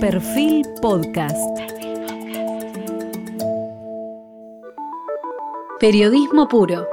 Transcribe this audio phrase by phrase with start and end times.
[0.00, 1.36] Perfil Podcast.
[5.80, 6.86] Periodismo puro.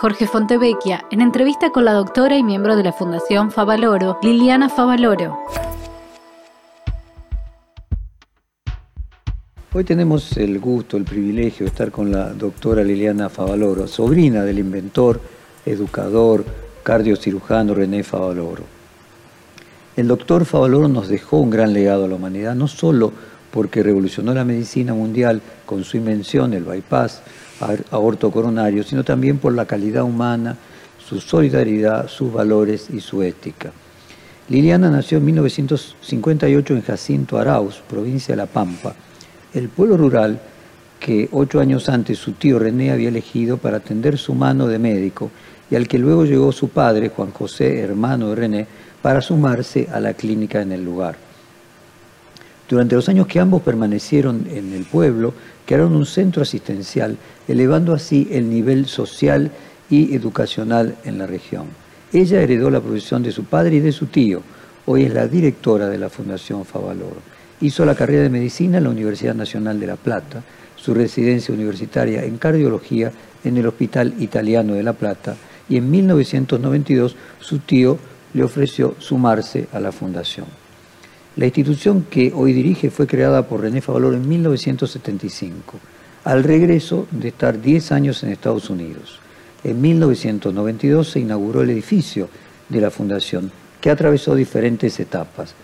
[0.00, 5.36] Jorge Fontevecchia, en entrevista con la doctora y miembro de la Fundación Favaloro, Liliana Favaloro.
[9.74, 14.60] Hoy tenemos el gusto, el privilegio de estar con la doctora Liliana Favaloro, sobrina del
[14.60, 15.20] inventor,
[15.66, 16.46] educador,
[16.82, 18.75] cardiocirujano René Favaloro.
[19.96, 23.10] El doctor Favaloro nos dejó un gran legado a la humanidad, no solo
[23.50, 27.22] porque revolucionó la medicina mundial con su invención, el bypass
[27.90, 30.54] aorto coronario, sino también por la calidad humana,
[30.98, 33.72] su solidaridad, sus valores y su ética.
[34.50, 38.94] Liliana nació en 1958 en Jacinto Arauz, provincia de La Pampa,
[39.54, 40.38] el pueblo rural
[41.00, 45.30] que ocho años antes su tío René había elegido para atender su mano de médico
[45.70, 48.66] y al que luego llegó su padre, Juan José, hermano de René,
[49.02, 51.16] para sumarse a la clínica en el lugar.
[52.68, 57.16] Durante los años que ambos permanecieron en el pueblo, crearon un centro asistencial,
[57.46, 59.52] elevando así el nivel social
[59.88, 61.66] y educacional en la región.
[62.12, 64.42] Ella heredó la profesión de su padre y de su tío.
[64.86, 67.20] Hoy es la directora de la Fundación Favaloro.
[67.60, 70.42] Hizo la carrera de medicina en la Universidad Nacional de La Plata,
[70.76, 73.12] su residencia universitaria en cardiología
[73.44, 75.36] en el Hospital Italiano de La Plata
[75.68, 77.98] y en 1992 su tío
[78.36, 80.44] le ofreció sumarse a la fundación.
[81.36, 85.78] La institución que hoy dirige fue creada por René Favaloro en 1975,
[86.24, 89.20] al regreso de estar 10 años en Estados Unidos.
[89.64, 92.28] En 1992 se inauguró el edificio
[92.68, 95.54] de la fundación, que atravesó diferentes etapas.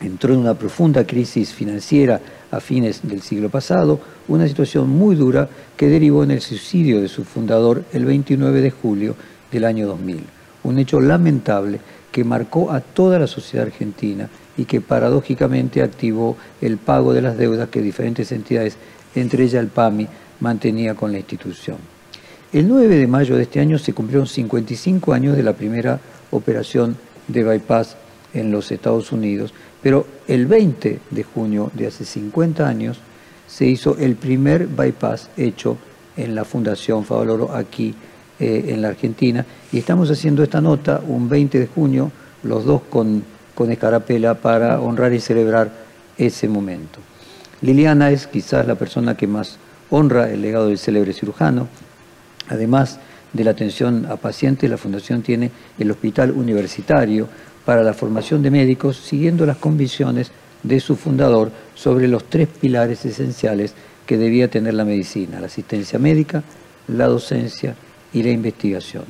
[0.00, 5.46] Entró en una profunda crisis financiera a fines del siglo pasado, una situación muy dura
[5.76, 9.14] que derivó en el suicidio de su fundador el 29 de julio
[9.52, 10.35] del año 2000
[10.66, 16.78] un hecho lamentable que marcó a toda la sociedad argentina y que paradójicamente activó el
[16.78, 18.76] pago de las deudas que diferentes entidades,
[19.14, 20.08] entre ellas el PAMI,
[20.40, 21.76] mantenía con la institución.
[22.52, 26.00] El 9 de mayo de este año se cumplieron 55 años de la primera
[26.30, 26.96] operación
[27.28, 27.96] de bypass
[28.34, 29.52] en los Estados Unidos,
[29.82, 32.98] pero el 20 de junio de hace 50 años
[33.46, 35.76] se hizo el primer bypass hecho
[36.16, 37.94] en la Fundación Favaloro aquí
[38.38, 42.82] eh, en la Argentina y estamos haciendo esta nota un 20 de junio, los dos
[42.90, 43.24] con,
[43.54, 45.70] con escarapela para honrar y celebrar
[46.18, 46.98] ese momento.
[47.62, 49.58] Liliana es quizás la persona que más
[49.90, 51.68] honra el legado del célebre cirujano.
[52.48, 52.98] Además
[53.32, 57.28] de la atención a pacientes, la Fundación tiene el Hospital Universitario
[57.64, 60.30] para la formación de médicos, siguiendo las convicciones
[60.62, 63.74] de su fundador sobre los tres pilares esenciales
[64.04, 66.42] que debía tener la medicina, la asistencia médica,
[66.88, 67.74] la docencia
[68.16, 69.04] y la investigación.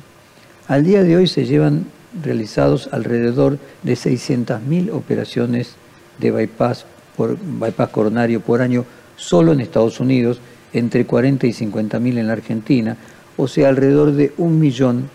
[0.67, 1.85] Al día de hoy se llevan
[2.21, 5.75] realizados alrededor de 600.000 operaciones
[6.19, 6.85] de bypass,
[7.15, 8.83] por, bypass coronario por año
[9.15, 10.41] solo en Estados Unidos,
[10.73, 12.97] entre 40 y 50.000 en la Argentina,
[13.37, 15.09] o sea, alrededor de un millón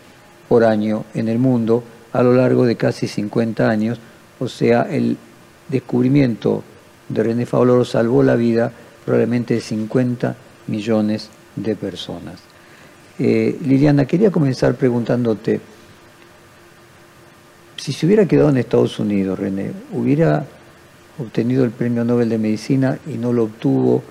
[0.48, 3.98] por año en el mundo a lo largo de casi 50 años,
[4.38, 5.18] o sea, el
[5.68, 6.64] descubrimiento
[7.10, 8.72] de René Favaloro salvó la vida
[9.04, 10.34] probablemente de 50
[10.66, 12.51] millones de personas.
[13.18, 15.60] Eh, Liliana, quería comenzar preguntándote,
[17.76, 20.46] si se hubiera quedado en Estados Unidos, René, ¿hubiera
[21.18, 24.02] obtenido el Premio Nobel de Medicina y no lo obtuvo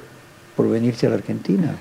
[0.55, 1.75] por venirse a la Argentina?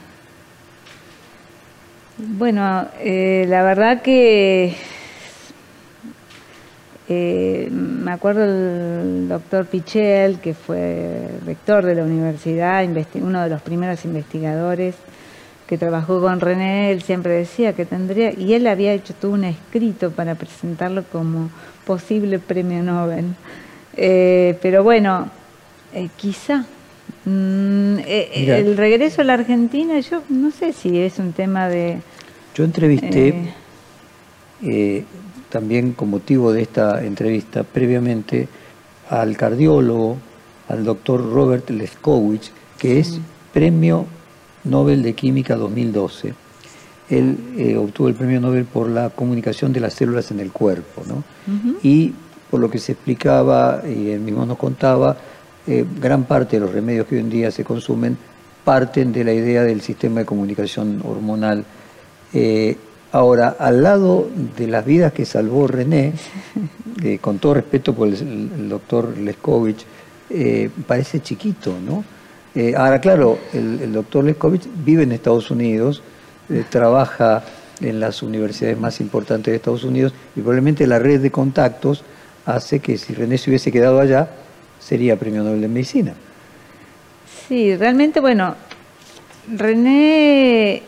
[2.16, 4.75] Bueno, eh, la verdad que
[7.08, 13.62] eh, me acuerdo el doctor Pichel, que fue rector de la universidad, uno de los
[13.62, 14.94] primeros investigadores
[15.70, 19.44] que trabajó con René, él siempre decía que tendría, y él había hecho todo un
[19.44, 21.48] escrito para presentarlo como
[21.86, 23.36] posible premio Nobel.
[23.97, 25.31] Eh, pero bueno,
[25.94, 26.64] eh, quizá
[27.25, 32.00] mm, eh, el regreso a la Argentina, yo no sé si es un tema de...
[32.56, 33.54] Yo entrevisté,
[35.50, 38.48] también con motivo de esta entrevista, previamente
[39.08, 40.16] al cardiólogo,
[40.69, 43.20] al doctor Robert Leskowicz, que es
[43.52, 44.06] premio
[44.65, 46.35] Nobel de Química 2012.
[47.09, 51.03] Él eh, obtuvo el premio Nobel por la comunicación de las células en el cuerpo,
[51.07, 51.25] ¿no?
[51.83, 52.12] Y
[52.51, 55.17] por lo que se explicaba, y él mismo nos contaba,
[55.67, 58.17] eh, gran parte de los remedios que hoy en día se consumen
[58.65, 61.65] parten de la idea del sistema de comunicación hormonal.
[62.33, 62.77] Eh,
[63.11, 66.12] ahora, al lado de las vidas que salvó René,
[67.21, 69.85] con todo respeto por el, doctor Leskovich,
[70.87, 72.05] parece chiquito, ¿no?
[72.55, 76.02] Eh, ahora, claro, el, doctor Leskovich vive en Estados Unidos,
[76.49, 77.44] eh, trabaja
[77.81, 82.02] en las universidades más importantes de Estados Unidos y probablemente la red de contactos
[82.44, 84.29] hace que si René se hubiese quedado allá,
[84.81, 86.14] sería premio Nobel de Medicina.
[87.49, 88.56] Sí, realmente, bueno,
[89.56, 90.82] René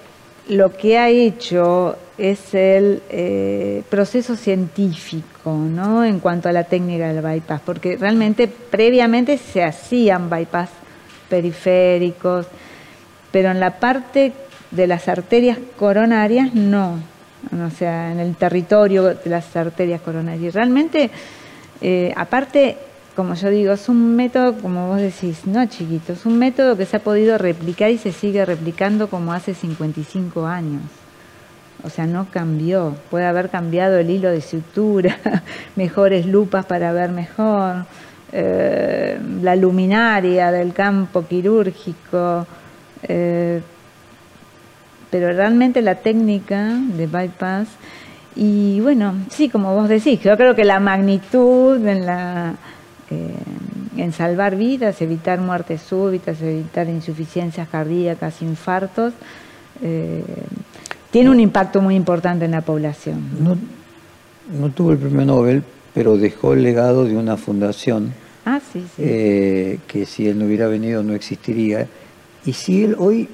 [0.48, 6.04] lo que ha hecho es el eh, proceso científico, ¿no?
[6.04, 10.68] En cuanto a la técnica del bypass, porque realmente previamente se hacían bypass
[11.32, 12.46] periféricos,
[13.30, 14.34] pero en la parte
[14.70, 16.98] de las arterias coronarias no,
[17.50, 20.52] o sea, en el territorio de las arterias coronarias.
[20.52, 21.10] Realmente,
[21.80, 22.76] eh, aparte,
[23.16, 26.84] como yo digo, es un método, como vos decís, no chiquito, es un método que
[26.84, 30.82] se ha podido replicar y se sigue replicando como hace 55 años.
[31.82, 32.94] O sea, no cambió.
[33.10, 35.18] Puede haber cambiado el hilo de sutura,
[35.76, 37.86] mejores lupas para ver mejor,
[38.34, 42.46] eh, la luminaria del campo quirúrgico,
[43.02, 43.60] eh,
[45.10, 47.68] pero realmente la técnica de bypass,
[48.34, 52.54] y bueno, sí, como vos decís, yo creo que la magnitud en, la,
[53.10, 53.34] eh,
[53.98, 59.12] en salvar vidas, evitar muertes súbitas, evitar insuficiencias cardíacas, infartos,
[61.10, 63.20] tiene un impacto muy importante en la población.
[63.40, 63.58] No,
[64.58, 68.60] no tuvo el premio Nobel, pero dejó el legado de una fundación ah,
[68.98, 71.86] eh, que si él no hubiera venido no existiría.
[72.44, 73.28] Y si él hoy,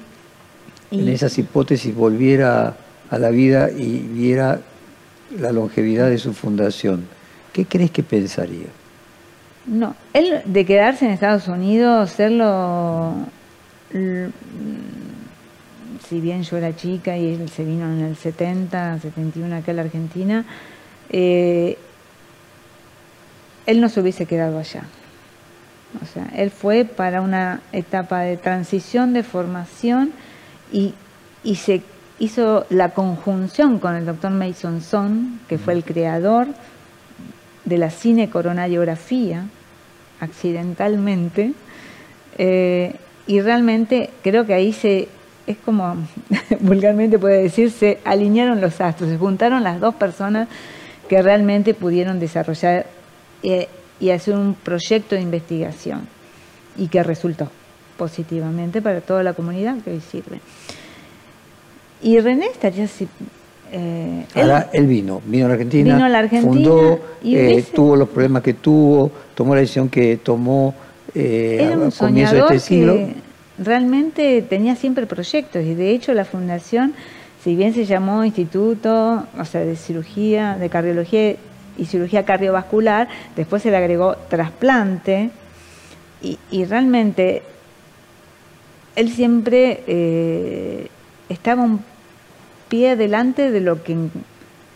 [0.91, 2.77] en esas hipótesis, volviera
[3.09, 4.61] a la vida y viera
[5.39, 7.05] la longevidad de su fundación,
[7.53, 8.67] ¿qué crees que pensaría?
[9.65, 13.13] No, él de quedarse en Estados Unidos, serlo
[16.09, 19.75] si bien yo era chica y él se vino en el 70, 71 acá a
[19.75, 20.43] la Argentina,
[21.09, 21.77] eh,
[23.67, 24.83] él no se hubiese quedado allá.
[26.01, 30.11] O sea, él fue para una etapa de transición, de formación
[30.71, 30.93] y,
[31.55, 31.81] se
[32.19, 36.47] hizo la conjunción con el doctor Mason Son, que fue el creador
[37.65, 39.45] de la cinecoronariografía,
[40.19, 41.53] accidentalmente,
[42.37, 42.95] eh,
[43.25, 45.07] y realmente creo que ahí se
[45.49, 45.97] es como
[46.59, 50.47] vulgarmente puede decirse, alinearon los astros, se juntaron las dos personas
[51.07, 52.85] que realmente pudieron desarrollar
[53.41, 53.67] eh,
[53.99, 56.07] y hacer un proyecto de investigación
[56.77, 57.49] y que resultó
[57.97, 60.39] positivamente para toda la comunidad que hoy sirve.
[62.01, 63.07] Y René estaría así.
[63.71, 67.95] Eh, Ahora él, vino, vino a la Argentina, vino a la Argentina fundó, eh, tuvo
[67.95, 70.73] los problemas que tuvo, tomó la decisión que tomó
[71.13, 72.97] eh, a comienzo de este siglo
[73.59, 76.93] realmente tenía siempre proyectos y de hecho la fundación,
[77.43, 81.35] si bien se llamó Instituto, o sea, de cirugía, de cardiología
[81.79, 85.31] y cirugía cardiovascular, después se le agregó trasplante
[86.21, 87.43] y, realmente
[88.95, 90.87] él siempre eh,
[91.29, 91.81] estaba un
[92.67, 93.95] pie delante de lo que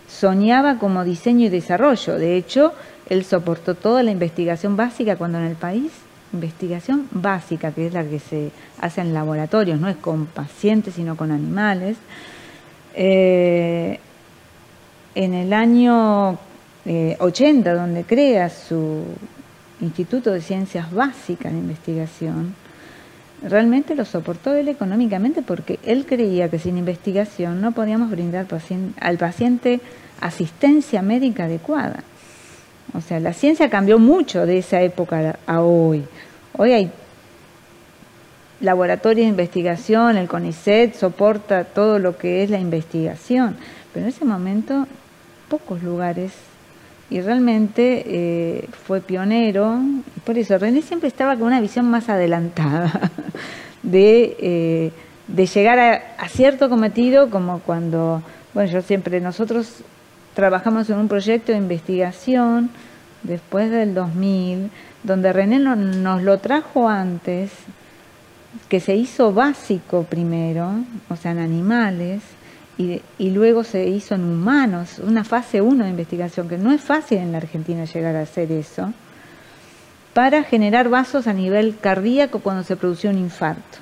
[0.08, 2.18] soñaba como diseño y desarrollo.
[2.18, 2.74] De hecho,
[3.10, 5.92] él soportó toda la investigación básica cuando en el país
[6.34, 8.52] investigación básica, que es la que se
[8.82, 11.96] hace en laboratorios, no es con pacientes, sino con animales.
[12.96, 14.00] Eh,
[15.16, 16.40] en el año
[16.86, 19.04] 80, eh, donde crea su
[19.82, 22.56] Instituto de Ciencias Básicas de Investigación,
[23.42, 28.48] realmente lo soportó él económicamente porque él creía que sin investigación no podíamos brindar
[29.00, 29.82] al paciente
[30.22, 32.04] asistencia médica adecuada.
[32.94, 36.06] O sea, la ciencia cambió mucho de esa época a hoy.
[36.58, 36.92] Hoy hay
[38.62, 43.58] laboratorios de investigación, el CONICET soporta todo lo que es la investigación,
[43.92, 44.88] pero en ese momento
[45.50, 46.32] pocos lugares
[47.14, 49.78] y realmente eh, fue pionero,
[50.24, 53.12] por eso René siempre estaba con una visión más adelantada
[53.84, 54.92] de, eh,
[55.28, 58.24] de llegar a, a, cierto cometido, como cuando,
[58.56, 59.84] bueno, yo siempre, nosotros
[60.34, 62.72] trabajamos en un proyecto de investigación
[63.22, 64.72] después del 2000,
[65.04, 67.52] donde René nos lo trajo antes,
[68.70, 70.72] que se hizo básico primero,
[71.10, 72.24] o sea, en animales,
[72.78, 76.82] y, y, luego se hizo en humanos, una fase 1 de investigación, que no es
[76.82, 78.92] fácil en la Argentina llegar a hacer eso,
[80.14, 83.80] para generar vasos a nivel cardíaco cuando se producía un infarto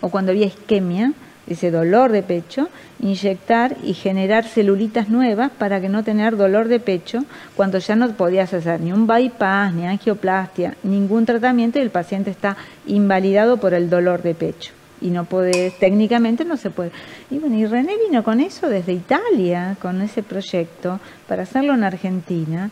[0.00, 1.12] o cuando había isquemia,
[1.46, 2.68] ese dolor de pecho,
[3.00, 7.24] inyectar y generar celulitas nuevas para que no tener dolor de pecho
[7.56, 12.30] cuando ya no podías hacer ni un bypass, ni angioplastia, ningún tratamiento y el paciente
[12.30, 14.72] está invalidado por el dolor de pecho.
[15.02, 16.92] Y no puede, técnicamente no se puede.
[17.30, 21.84] Y bueno, y René vino con eso desde Italia, con ese proyecto, para hacerlo en
[21.84, 22.70] Argentina,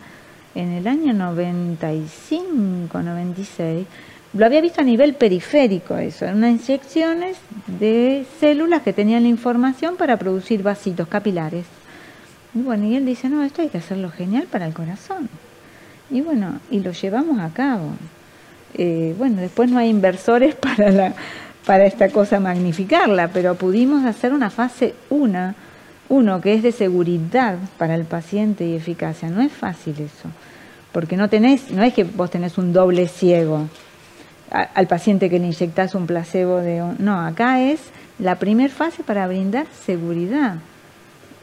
[0.54, 3.87] en el año 95, 96
[4.32, 9.28] lo había visto a nivel periférico eso, en unas inyecciones de células que tenían la
[9.28, 11.66] información para producir vasitos capilares.
[12.54, 15.28] Y bueno, y él dice, no, esto hay que hacerlo genial para el corazón.
[16.10, 17.92] Y bueno, y lo llevamos a cabo.
[18.75, 21.14] eh, bueno, después no hay inversores para, la,
[21.70, 25.54] para esta cosa magnificarla, pero pudimos hacer una fase 1,
[26.08, 29.28] uno que es de seguridad para el paciente y eficacia.
[29.28, 30.28] No es fácil eso,
[30.90, 33.68] porque no tenés, no es que vos tenés un doble ciego
[34.50, 36.82] al paciente que le inyectás un placebo de...
[36.98, 37.78] No, acá es
[38.18, 40.56] la primera fase para brindar seguridad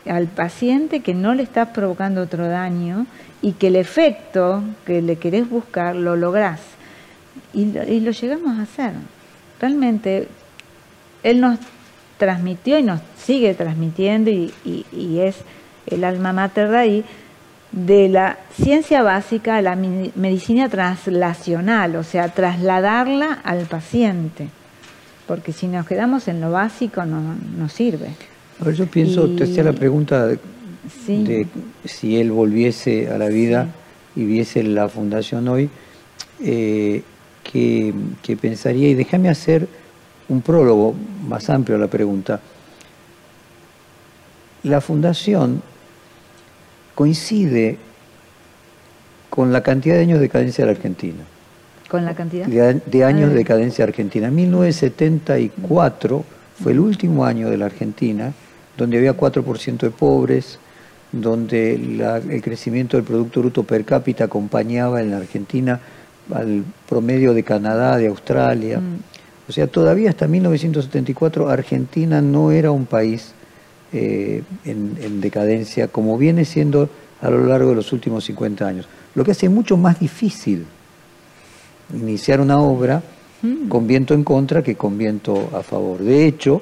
[0.05, 3.05] al paciente que no le estás provocando otro daño
[3.41, 6.59] y que el efecto que le querés buscar lo lográs.
[7.53, 8.91] Y lo, llegamos a hacer.
[9.59, 10.27] Realmente,
[11.23, 11.59] él nos
[12.17, 14.51] transmitió y nos sigue transmitiendo y,
[15.19, 15.37] es
[15.87, 17.05] el alma mater de ahí,
[17.71, 24.49] de la ciencia básica a la medicina translacional, o sea, trasladarla al paciente,
[25.27, 28.09] porque si nos quedamos en lo básico no, no sirve.
[28.73, 30.39] Yo pienso, te hacía la pregunta de,
[31.85, 33.67] si él volviese a la vida
[34.15, 35.69] y viese la fundación hoy,
[36.41, 37.03] eh,
[37.51, 38.89] ¿qué, pensaría?
[38.89, 39.67] Y déjame hacer
[40.29, 40.93] un prólogo
[41.27, 42.39] más amplio a la pregunta.
[44.63, 45.61] La fundación
[46.95, 47.77] coincide
[49.29, 51.23] con la cantidad de años de decadencia de la Argentina.
[51.87, 52.47] ¿Con la cantidad?
[52.47, 54.29] De, años de decadencia de Argentina.
[54.29, 56.25] 1974
[56.61, 58.33] fue el último año de la Argentina
[58.77, 60.59] donde había 4% de pobres,
[61.11, 65.79] donde el crecimiento del Producto Bruto per cápita acompañaba en la Argentina
[66.33, 68.79] al promedio de Canadá, de Australia.
[68.79, 69.49] Mm.
[69.49, 73.33] O sea, todavía hasta 1974 Argentina no era un país
[73.93, 76.89] eh, en, decadencia como viene siendo
[77.21, 78.87] a lo largo de los últimos 50 años.
[79.15, 80.65] Lo que hace mucho más difícil
[81.93, 83.01] iniciar una obra
[83.41, 83.69] mm.
[83.69, 85.99] con viento en contra que con viento a favor.
[85.99, 86.61] De hecho,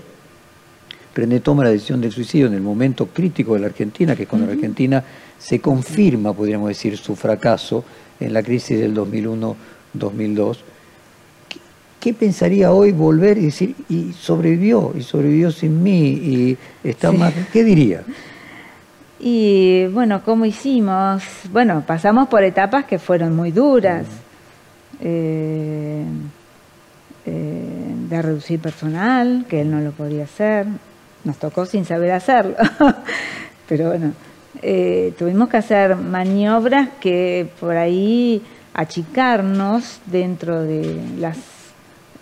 [1.16, 4.30] René toma la decisión del suicidio en el momento crítico de la Argentina, que es
[4.30, 5.04] cuando la Argentina
[5.40, 7.84] se confirma, podríamos decir, su fracaso
[8.20, 10.58] en la crisis del 2001-2002.
[12.00, 17.34] ¿Qué, pensaría hoy volver y decir, y sobrevivió, y sobrevivió sin mí, y está más...
[17.52, 18.04] ¿Qué diría?
[19.20, 21.24] Y bueno, ¿cómo hicimos?
[21.52, 24.06] Bueno, pasamos por etapas que fueron muy duras.
[25.02, 26.04] Eh,
[27.26, 30.68] eh, de reducir personal, que él no lo podía hacer,
[31.24, 32.56] nos tocó sin saber hacerlo.
[33.68, 34.14] Pero bueno,
[34.62, 38.42] eh, tuvimos que hacer maniobras que por ahí
[38.74, 41.38] achicarnos dentro de las...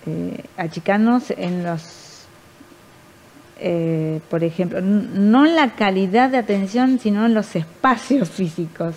[0.06, 2.26] Eh, achicarnos en los...
[3.60, 8.96] Eh, por ejemplo, no en la calidad de atención, sino en los espacios físicos,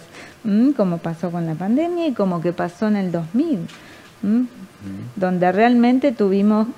[0.76, 3.66] como pasó con la pandemia y como que pasó en el 2000,
[5.16, 6.68] donde realmente tuvimos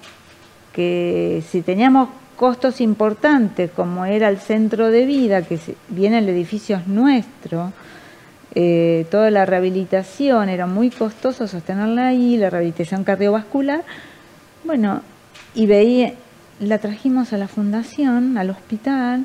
[0.73, 6.77] que, si teníamos costos importantes, como era el centro de vida, que viene el edificio
[6.77, 7.73] es nuestro,
[8.55, 13.83] eh, toda la rehabilitación era muy costoso sostenerla ahí, la rehabilitación cardiovascular.
[14.63, 15.03] Bueno,
[15.53, 16.15] y veía,
[16.61, 19.25] la trajimos a la fundación, al hospital,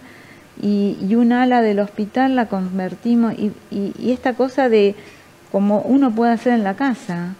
[0.59, 4.95] y, y un ala del hospital la convertimos, y, y esta cosa de
[5.51, 7.35] como uno puede hacer en la casa,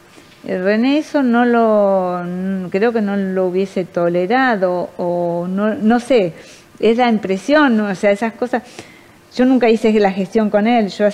[0.45, 6.33] René eso no lo, creo que no lo hubiese tolerado o no, no sé,
[6.79, 8.63] es la impresión, o sea, esas cosas.
[9.35, 11.05] Yo nunca hice la gestión con él, yo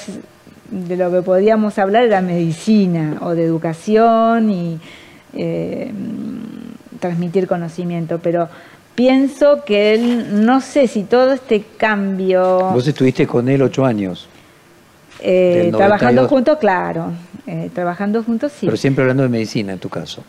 [0.72, 4.80] de lo que podíamos hablar era medicina o de educación y
[5.34, 5.92] eh,
[7.00, 8.50] transmitir conocimiento, pero
[8.96, 12.72] pienso que él, no sé si todo este cambio...
[12.74, 14.28] Vos estuviste con él ocho años.
[15.22, 17.12] Eh, trabajando juntos, claro.
[17.48, 18.66] Eh, trabajando juntos, sí.
[18.66, 20.24] Pero siempre hablando de medicina en tu caso.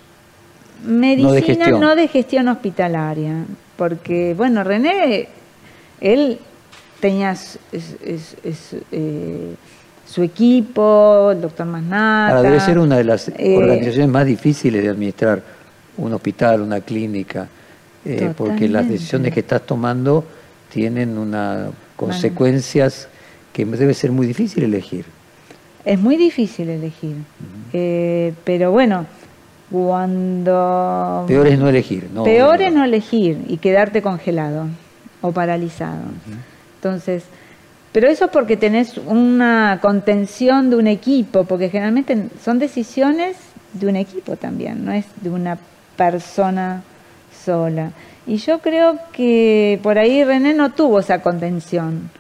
[0.85, 3.44] Medicina, no de gestión, hospitalaria.
[3.76, 5.28] Porque, bueno, René,
[6.00, 6.38] él
[7.00, 7.35] tenía
[7.73, 9.54] eh,
[10.06, 12.37] su equipo, el doctor Masnata.
[12.37, 15.42] Ahora, debe ser una de las organizaciones más difíciles de administrar
[15.97, 17.49] un hospital, una clínica,
[18.37, 20.25] porque las decisiones que estás tomando
[20.70, 23.09] tienen unas consecuencias
[23.52, 25.04] que debe ser muy difícil elegir.
[25.85, 27.16] Es muy difícil elegir,
[27.73, 29.07] eh, pero bueno,
[29.71, 31.25] cuando...
[31.26, 32.25] Peor es no elegir, ¿no?
[32.25, 34.66] Peor es no elegir y quedarte congelado
[35.23, 36.02] o paralizado.
[36.76, 37.25] Entonces,
[37.92, 43.37] pero eso es porque tenés una contención de un equipo, porque generalmente son decisiones
[43.73, 45.59] de un equipo también, no es de una
[45.97, 46.83] persona
[47.45, 47.92] sola.
[48.26, 52.11] Y yo creo que por ahí René no tuvo esa contención.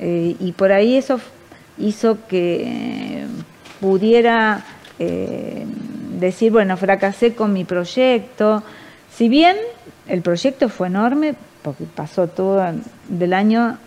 [0.00, 1.20] Eh, y por ahí eso
[1.78, 3.26] hizo que
[3.80, 4.64] pudiera
[4.98, 5.64] eh,
[6.18, 8.62] decir, bueno, fracasé con mi proyecto.
[9.14, 9.56] Si bien
[10.08, 12.64] el proyecto fue enorme, porque pasó todo
[13.08, 13.78] del año,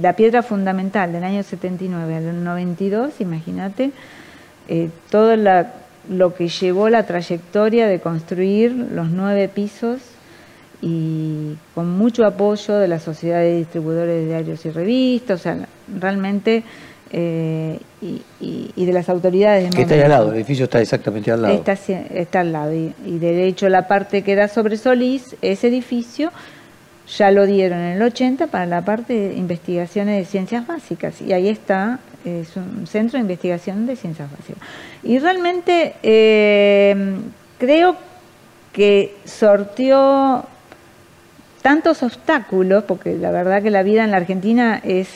[0.00, 3.92] la piedra fundamental del año 79 al 92, imagínate,
[4.68, 5.72] eh, toda la
[6.08, 10.00] lo que llevó la trayectoria de construir los nueve pisos
[10.86, 15.66] y con mucho apoyo de la Sociedad de Distribuidores de Diarios y Revistas, o sea,
[15.98, 16.62] realmente,
[17.10, 19.74] eh, y, de las autoridades.
[19.74, 21.54] Que está ahí al lado, el edificio está exactamente al lado.
[21.54, 26.30] Está, está al lado, y, de hecho la parte que da sobre Solís, ese edificio,
[27.16, 31.32] ya lo dieron en el 80 para la parte de investigaciones de ciencias básicas, y
[31.32, 34.62] ahí está, es un centro de investigación de ciencias básicas.
[35.02, 36.94] Y realmente eh,
[37.58, 37.96] creo
[38.74, 40.44] que sortió
[41.64, 45.08] tantos obstáculos, porque la verdad que la vida en la Argentina es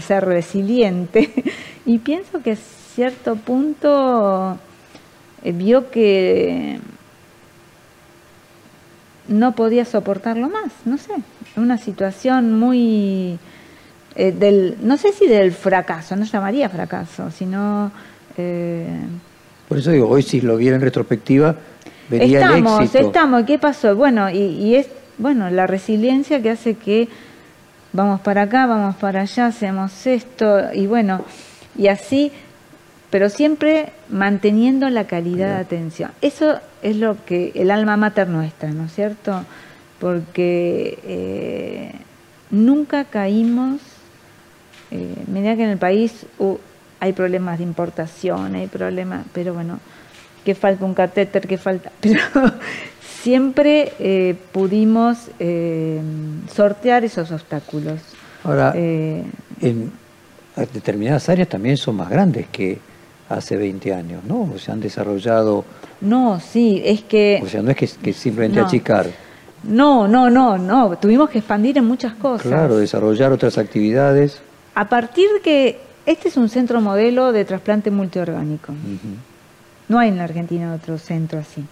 [0.00, 1.32] ser resiliente,
[1.86, 4.58] y pienso que a cierto punto
[5.42, 6.80] eh, vio que
[9.28, 11.14] no podía soportarlo más, no sé,
[11.56, 13.38] una situación muy
[14.16, 17.90] eh, del, no sé si del fracaso, no llamaría fracaso, sino
[18.36, 19.00] eh,
[19.66, 21.56] por eso digo, hoy si lo viera en retrospectiva,
[22.10, 23.06] vería estamos, el éxito.
[23.06, 23.96] Estamos, ¿qué pasó?
[23.96, 24.88] Bueno, y, y es
[25.18, 27.08] bueno, la resiliencia que hace que
[27.92, 31.24] vamos para acá, vamos para allá, hacemos esto, y bueno,
[31.76, 32.32] y así,
[33.10, 36.10] pero siempre manteniendo la calidad de atención.
[36.20, 39.44] Eso es lo que el alma mater nuestra, ¿no es cierto?
[39.98, 41.92] Porque eh,
[42.50, 43.80] nunca caímos,
[44.90, 46.58] eh, mira que en el país uh,
[47.00, 49.80] hay problemas de importación, hay problemas, pero bueno,
[50.44, 52.20] que falta un catéter, que falta, pero
[53.22, 56.00] siempre eh, pudimos eh,
[56.52, 58.00] sortear esos obstáculos.
[58.44, 59.24] Ahora, eh,
[59.60, 59.90] en
[60.72, 62.78] determinadas áreas también son más grandes que
[63.28, 64.56] hace 20 años, ¿no?
[64.58, 65.64] se han desarrollado...
[66.00, 67.40] No, sí, es que...
[67.42, 69.06] O sea, no es que, simplemente achicar.
[69.64, 72.46] No, no, no, no, tuvimos que expandir en muchas cosas.
[72.46, 74.40] Claro, desarrollar otras actividades.
[74.74, 78.72] A partir que este es un centro modelo de trasplante multiorgánico.
[79.88, 81.64] No hay en la Argentina otro centro así.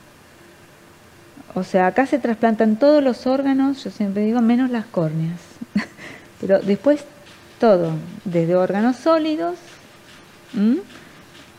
[1.54, 5.40] O sea, acá se trasplantan todos los órganos, yo siempre digo, menos las córneas.
[6.40, 7.04] Pero después
[7.60, 7.92] todo,
[8.24, 9.56] desde órganos sólidos.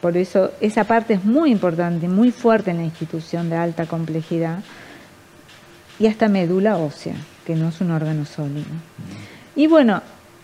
[0.01, 4.59] Por eso esa parte es muy importante, muy fuerte en la institución de alta complejidad.
[5.97, 8.67] Y hasta médula ósea, que no es un órgano sólido.
[9.55, 10.01] Y bueno,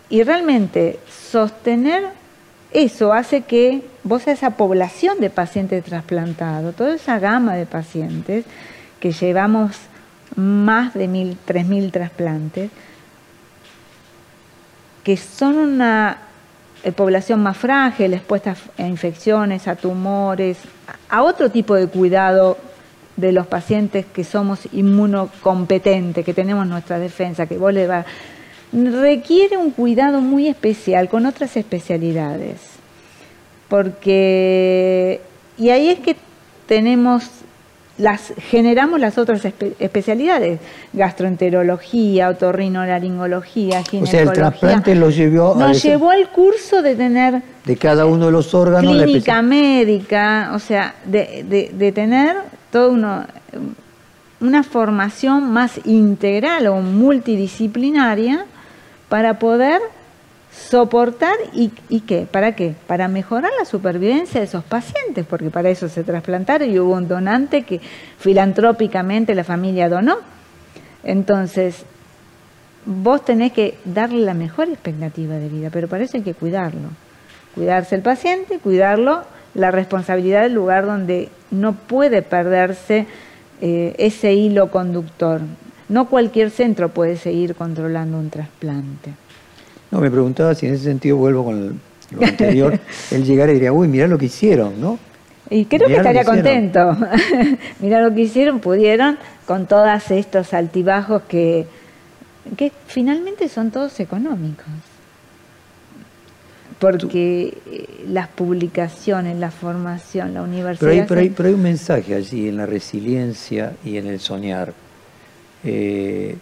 [0.08, 2.04] y realmente sostener
[2.72, 8.44] eso hace que vos a esa población de pacientes trasplantados, toda esa gama de pacientes,
[9.02, 9.72] que llevamos
[10.36, 12.70] más de mil, 3.000 trasplantes,
[15.02, 16.18] que son una
[16.84, 20.56] eh, población más frágil, expuesta a infecciones, a tumores,
[21.08, 22.58] a otro tipo de cuidado
[23.16, 28.04] de los pacientes que somos inmunocompetentes, que tenemos nuestra defensa, que vos le va,
[28.72, 32.60] requiere un cuidado muy especial con otras especialidades.
[33.68, 35.20] Porque,
[35.58, 36.14] y ahí es que
[36.68, 37.41] tenemos
[37.98, 40.60] las generamos las otras especialidades,
[40.92, 44.02] gastroenterología, otorrinolaringología, ginecología.
[44.02, 48.26] O sea, el trasplante lo llevó Nos llevó al curso de tener de cada uno
[48.26, 52.36] de los órganos clínica médica, o sea, de, de, tener
[52.72, 53.24] toda uno,
[54.40, 58.46] una formación más integral o multidisciplinaria
[59.08, 59.80] para poder
[60.52, 62.74] soportar y, qué, ¿para qué?
[62.86, 67.08] Para mejorar la supervivencia de esos pacientes, porque para eso se trasplantaron y hubo un
[67.08, 67.80] donante que
[68.18, 70.18] filantrópicamente la familia donó.
[71.04, 71.84] Entonces,
[72.84, 76.90] vos tenés que darle la mejor expectativa de vida, pero para eso hay que cuidarlo.
[77.54, 83.06] Cuidarse el paciente, cuidarlo, la responsabilidad del lugar donde no puede perderse
[83.60, 85.40] eh, ese hilo conductor.
[85.88, 89.12] No cualquier centro puede seguir controlando un trasplante.
[89.92, 91.78] No, me preguntaba si en ese sentido vuelvo con
[92.12, 94.98] lo anterior, él llegara y diría, uy, mirá lo que hicieron, ¿no?
[95.50, 96.96] Y creo que estaría contento.
[97.80, 101.66] mirá lo que hicieron, pudieron, con todos estos altibajos que,
[102.56, 104.64] que finalmente son todos económicos.
[106.78, 111.06] Porque eh, las publicaciones, la formación, la universidad...
[111.06, 114.72] Pero hay, pero hay, un mensaje allí en la resiliencia y en el soñar.
[115.64, 116.38] Eh,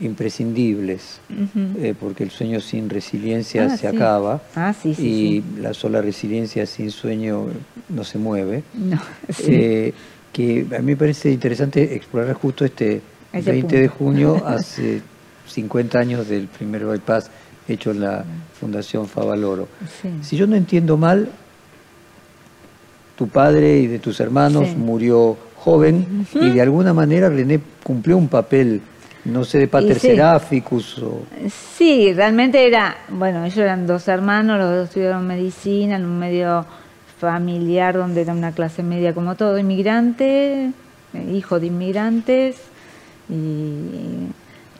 [0.00, 1.20] imprescindibles,
[1.78, 6.90] eh, porque el sueño sin resiliencia ah, se acaba ah, y la sola resiliencia sin
[6.90, 7.46] sueño
[7.88, 8.62] no se mueve.
[9.40, 9.92] Eh,
[10.32, 13.00] que a mí me parece interesante explorar justo este
[13.32, 15.02] 20 de junio, hace
[15.48, 17.30] 50 años del primer bypass
[17.66, 18.24] hecho en la
[18.58, 19.68] Fundación Favaloro.
[20.22, 21.28] Si yo no entiendo mal,
[23.16, 28.28] tu padre y de tus hermanos murió joven y de alguna manera René cumplió un
[28.28, 28.80] papel
[29.24, 29.98] no sé, de Pater
[31.02, 31.22] o...
[31.76, 36.64] Sí, realmente era, bueno, ellos eran dos hermanos, los dos estudiaron medicina en un medio
[37.20, 40.70] familiar donde era una clase media como todo, inmigrante,
[41.32, 42.56] hijo de inmigrantes,
[43.28, 44.28] y,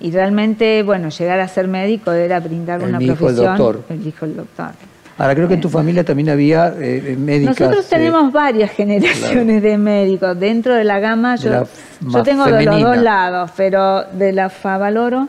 [0.00, 3.58] y realmente, bueno, llegar a ser médico era brindar El una hijo, el profesión.
[3.58, 3.84] doctor.
[3.90, 4.70] El hijo del doctor.
[5.18, 7.58] Ahora, creo que en tu familia también había eh, médicas.
[7.60, 10.38] Nosotros eh, tenemos varias generaciones de médicos.
[10.38, 15.28] Dentro de la gama, yo, la tengo de los dos lados, pero de la Favaloro,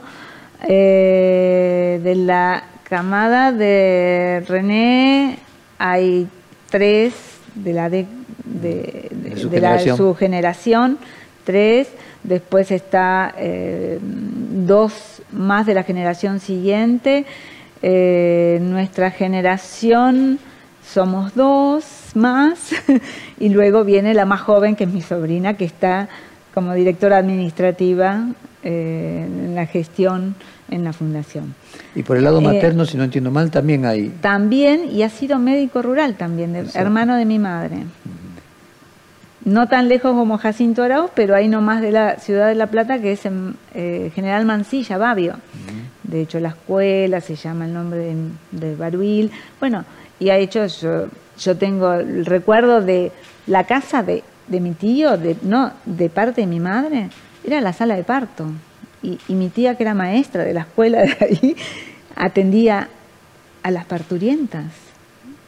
[0.67, 5.39] eh, de la camada de René,
[5.77, 6.27] hay
[6.69, 7.13] tres
[7.55, 8.05] de la de,
[8.45, 9.97] de, de- De su de la- generación.
[9.97, 10.97] su generación,
[11.43, 11.87] tres.
[12.23, 17.25] Después está eh, dos más de la generación siguiente.
[17.81, 20.39] Eh, nuestra generación
[20.85, 21.83] somos dos
[22.15, 22.71] más
[23.39, 26.09] y luego viene la más joven que es mi sobrina que está
[26.53, 28.25] como directora administrativa
[28.63, 30.35] eh, en la gestión
[30.69, 31.55] en la fundación.
[31.95, 34.09] Y por el lado Eh, materno, si no entiendo mal, también hay.
[34.21, 37.77] También, y ha sido médico rural también, de- hermano de mi madre.
[39.45, 42.99] No tan lejos como Jacinto Arauz, pero ahí nomás de la ciudad de La Plata,
[42.99, 45.35] que es en eh, General Mansilla, Babio.
[46.09, 48.15] De hecho, la escuela se llama el nombre de,
[48.51, 49.31] de Baruil.
[49.59, 49.85] Bueno,
[50.19, 51.07] y ha hecho, yo,
[51.39, 53.11] yo tengo el recuerdo de
[53.45, 57.09] la casa de, de mi tío, de, no, de parte de mi madre,
[57.43, 58.45] era la sala de parto.
[59.03, 61.55] Y, y mi tía, que era maestra de la escuela de ahí,
[62.15, 62.89] atendía
[63.61, 64.65] a las parturientas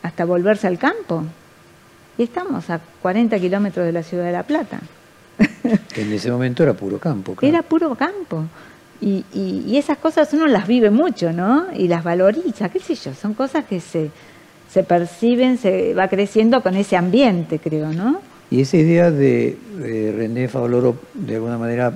[0.03, 1.23] hasta volverse al campo.
[2.19, 4.79] Y estamos a 40 kilómetros de la ciudad de La Plata.
[5.91, 7.33] que en ese momento era puro campo.
[7.35, 7.55] claro.
[7.55, 8.45] Era puro campo.
[9.01, 11.65] Y, y- y esas cosas uno las vive mucho, ¿no?
[11.75, 14.11] Y las valoriza, qué sé yo, son cosas que se,
[14.71, 18.21] se perciben, se va creciendo con ese ambiente, creo, ¿no?
[18.51, 21.91] Y esa idea de eh, René Favaloro, de alguna manera,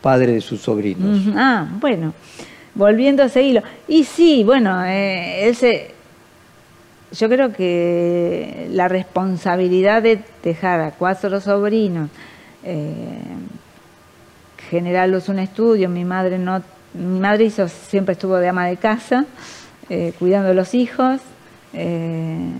[0.00, 1.22] padre de sus sobrinos.
[1.34, 2.12] Ah, bueno,
[2.74, 3.62] volviendo a ese hilo.
[3.88, 5.90] Y sí, bueno, eh, él se-
[7.12, 12.08] yo creo que la responsabilidad de dejar a cuatro sobrinos,
[12.64, 12.96] eh,
[14.72, 16.62] generarlos un estudio, mi madre no,
[16.94, 19.26] mi madre siempre estuvo de ama de casa,
[19.90, 21.20] eh, cuidando a los hijos.
[21.74, 22.50] eh,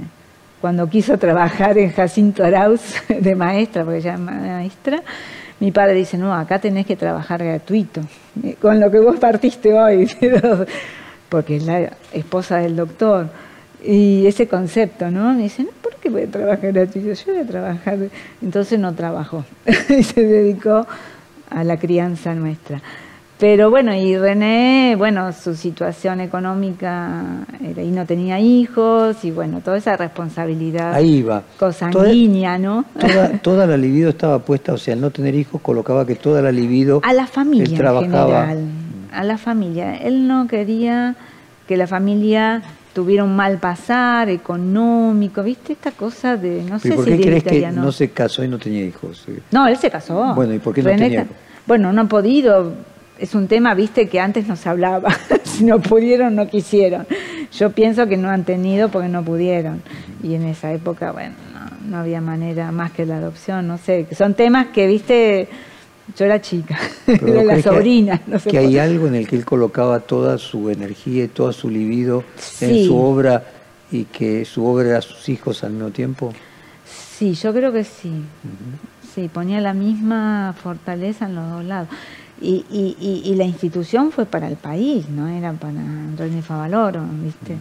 [0.60, 5.02] cuando quiso trabajar en Jacinto Arauz de maestra, porque ella es maestra,
[5.58, 8.02] mi padre dice, no, acá tenés que trabajar gratuito,
[8.44, 10.08] eh, con lo que vos partiste hoy,
[11.30, 13.28] porque es la esposa del doctor.
[13.84, 15.34] Y ese concepto, ¿no?
[15.34, 17.12] Me dice, no, ¿por qué voy a trabajar gratuito?
[17.12, 17.98] Yo voy a trabajar.
[18.40, 19.44] Entonces no trabajó
[19.88, 20.86] y se dedicó
[21.52, 22.80] a la crianza nuestra.
[23.42, 29.60] Pero bueno, y René, bueno, su situación económica era, y no tenía hijos, y bueno,
[29.60, 31.42] toda esa responsabilidad Ahí iba.
[31.58, 32.84] cosanguínea, ¿no?
[33.00, 36.40] Toda, toda la libido estaba puesta, o sea, al no tener hijos colocaba que toda
[36.40, 38.68] la libido A la familia él en general,
[39.12, 39.96] a la familia.
[39.96, 41.16] Él no quería
[41.66, 42.62] que la familia
[42.92, 45.72] tuviera un mal pasar económico, ¿viste?
[45.72, 48.48] Esta cosa de, no sé ¿Pero por si qué crees que no se casó y
[48.48, 49.26] no tenía hijos?
[49.50, 50.34] No, él se casó.
[50.34, 51.36] Bueno, ¿y por qué no René tenía hijos?
[51.66, 52.72] Bueno, no ha podido.
[53.18, 55.10] Es un tema, viste, que antes no se hablaba.
[55.44, 57.06] si no pudieron, no quisieron.
[57.52, 59.82] Yo pienso que no han tenido porque no pudieron.
[60.22, 64.06] Y en esa época, bueno, no, no había manera más que la adopción, no sé.
[64.12, 65.48] Son temas que, viste,
[66.16, 68.20] yo era chica, era ¿vos la sobrina.
[68.26, 71.28] no sé que por hay algo en el que él colocaba toda su energía y
[71.28, 72.24] toda su libido
[72.60, 73.44] en su obra
[73.90, 76.32] y que su obra era sus hijos al mismo tiempo.
[77.18, 78.10] Sí, yo creo que sí.
[79.14, 81.88] Sí, ponía la misma fortaleza en los dos lados.
[82.40, 85.74] Y, y, y, y la institución fue para el país, no era para
[86.16, 87.56] René Favaloro, ¿viste?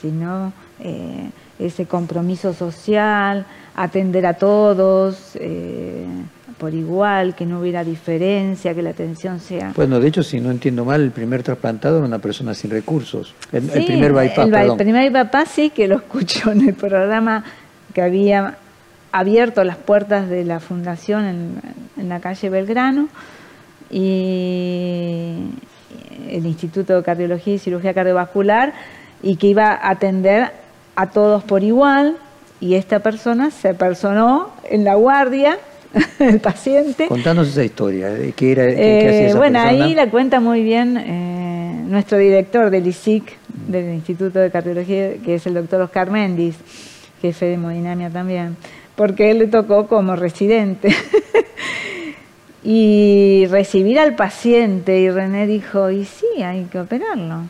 [0.00, 6.06] Sino eh, ese compromiso social, atender a todos eh,
[6.58, 9.72] por igual, que no hubiera diferencia, que la atención sea...
[9.74, 13.34] Bueno, de hecho, si no entiendo mal, el primer trasplantado era una persona sin recursos.
[13.52, 17.44] El, primer bypass, el, primer bypass sí que lo escucho en el programa
[17.92, 18.58] que había
[19.12, 21.60] abierto las puertas de la fundación en,
[21.96, 23.08] en la calle Belgrano
[23.90, 25.36] y
[26.28, 28.72] el Instituto de Cardiología y Cirugía Cardiovascular
[29.22, 30.52] y que iba a atender
[30.96, 32.16] a todos por igual
[32.60, 35.58] y esta persona se personó en la guardia,
[36.18, 37.06] el paciente.
[37.06, 38.32] Contanos esa historia, ¿eh?
[38.36, 39.84] ¿qué, era, qué- qué Eh, hacía esa bueno, persona?
[39.84, 43.24] ahí la cuenta muy bien eh, nuestro director del ISIC,
[43.68, 46.56] del Instituto de Cardiología, que es el doctor Oscar Méndez,
[47.22, 48.56] jefe de hemodinamia también,
[48.96, 50.88] porque él le tocó como residente.
[52.64, 57.42] y recibir al paciente, y René dijo, y sí, hay que operarlo.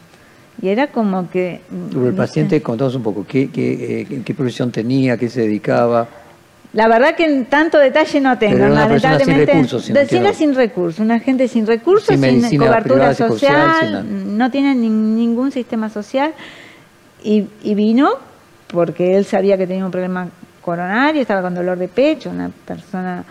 [0.61, 1.61] Y era como que...
[1.95, 6.09] El paciente, contanos un poco, ¿qué, qué, eh, qué profesión tenía, qué se dedicaba?
[6.75, 9.53] La verdad que en tanto detalle no tengo, persona sin lamentablemente.
[9.53, 14.03] recursos, si no sin recursos, una gente sin recursos, Sin cobertura social, social, sin nada.
[14.03, 16.33] no tiene ni- ningún sistema social.
[17.23, 18.11] Y, y vino
[18.69, 20.29] porque él sabía que tenía un problema
[20.63, 23.25] coronario, estaba con dolor de pecho, una persona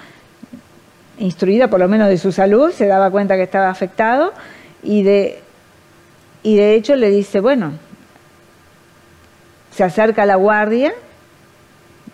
[1.19, 4.34] instruida por lo menos de su salud, se daba cuenta que estaba afectado
[4.82, 5.39] y de,
[6.43, 7.73] y de hecho le dice, bueno,
[9.71, 10.93] se acerca a la guardia,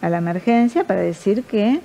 [0.01, 1.79] a la emergencia, para decir que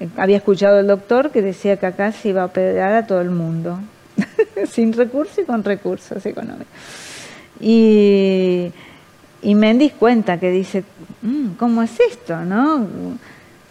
[0.00, 3.20] eh, había escuchado el doctor que decía que acá se iba a operar a todo
[3.20, 3.78] el mundo,
[4.70, 6.66] sin recursos y con recursos económicos.
[7.60, 8.72] Y,
[9.42, 10.84] y Mendes cuenta que dice,
[11.22, 12.36] mm, ¿cómo es esto?
[12.44, 12.86] ¿No?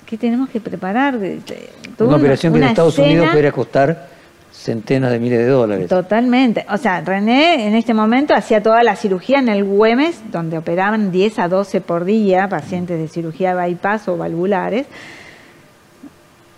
[0.06, 1.16] ¿Qué tenemos que preparar?
[1.16, 4.19] una operación que en Estados Unidos podría costar
[4.52, 5.88] centenas de miles de dólares.
[5.88, 6.66] Totalmente.
[6.70, 11.12] O sea, René en este momento hacía toda la cirugía en el Güemes, donde operaban
[11.12, 14.88] 10 a 12 por día pacientes de cirugía bypass o valvulares,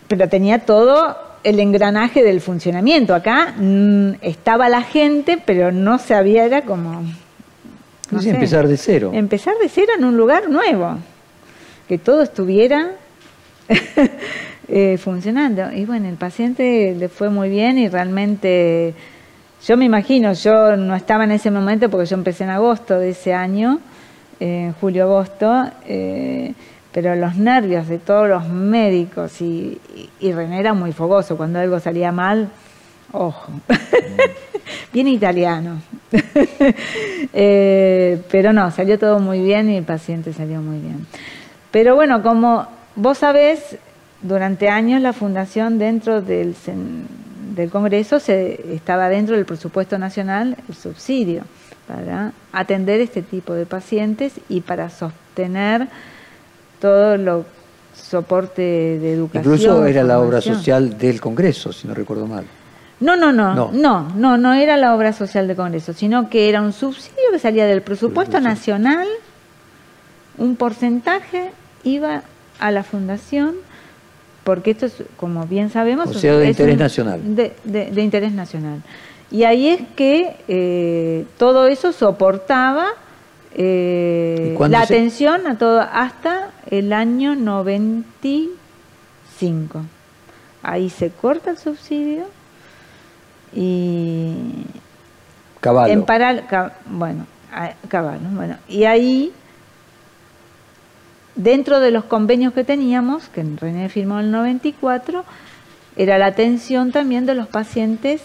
[0.07, 3.15] pero tenía todo el engranaje del funcionamiento.
[3.15, 7.03] Acá mm, estaba la gente, pero no sabía, era como...
[8.11, 9.11] No empezar de cero.
[9.13, 10.97] Empezar de cero en un lugar nuevo,
[11.87, 12.91] que todo estuviera
[14.73, 15.69] eh, funcionando.
[15.73, 18.93] Y bueno, el paciente le fue muy bien y realmente,
[19.67, 23.09] yo me imagino, yo no estaba en ese momento porque yo empecé en agosto de
[23.09, 23.81] ese año,
[24.39, 26.53] en julio-agosto, eh,
[26.93, 29.77] pero los nervios de todos los médicos y,
[30.21, 32.47] y, René era muy fogoso, cuando algo salía mal,
[33.11, 33.51] ojo,
[34.93, 35.81] bien italiano.
[37.33, 41.07] Eh, pero no, salió todo muy bien y el paciente salió muy bien.
[41.71, 43.77] Pero bueno, como vos sabés,
[44.21, 46.55] durante años la fundación dentro del,
[47.55, 51.43] del Congreso se, estaba dentro del presupuesto nacional el subsidio
[51.87, 55.87] para atender este tipo de pacientes y para sostener
[56.79, 57.45] todo lo
[57.95, 59.53] soporte de educación.
[59.53, 62.45] Incluso era la obra social del Congreso, si no recuerdo mal.
[62.99, 66.49] No, no, no, no, no, no, no era la obra social del Congreso, sino que
[66.49, 69.07] era un subsidio que salía del presupuesto nacional,
[70.37, 71.51] un porcentaje
[71.83, 72.21] iba
[72.59, 73.55] a la fundación
[74.43, 76.09] porque esto es, como bien sabemos...
[76.09, 77.19] O sea, de interés nacional.
[77.23, 78.81] De, interés nacional.
[79.29, 82.87] Y ahí es que eh, todo eso soportaba
[83.53, 89.81] eh, la atención a todo hasta el año 95.
[90.63, 92.23] Ahí se corta el subsidio
[93.53, 94.63] y...
[95.59, 95.91] Caballo.
[95.93, 96.45] En paral,
[96.87, 97.27] bueno,
[97.87, 98.57] caballo, bueno.
[98.67, 99.31] Y ahí
[101.35, 105.23] dentro de los convenios que teníamos, que René firmó en el 94,
[105.95, 108.21] era la atención también de los pacientes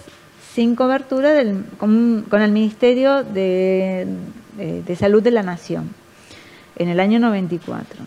[0.54, 1.34] sin cobertura
[1.78, 4.06] con, el Ministerio de,
[4.96, 5.90] Salud de la Nación
[6.76, 8.04] en el año 94.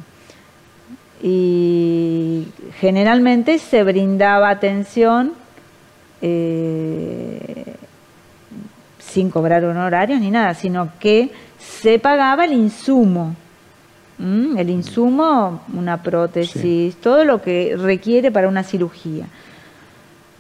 [1.22, 2.48] Y
[2.80, 5.34] generalmente se brindaba atención
[6.22, 7.76] eh,
[9.00, 13.36] sin cobrar honorarios ni nada, sino que se pagaba el insumo
[14.20, 19.28] Mm, el insumo, una prótesis, todo lo que requiere para una cirugía.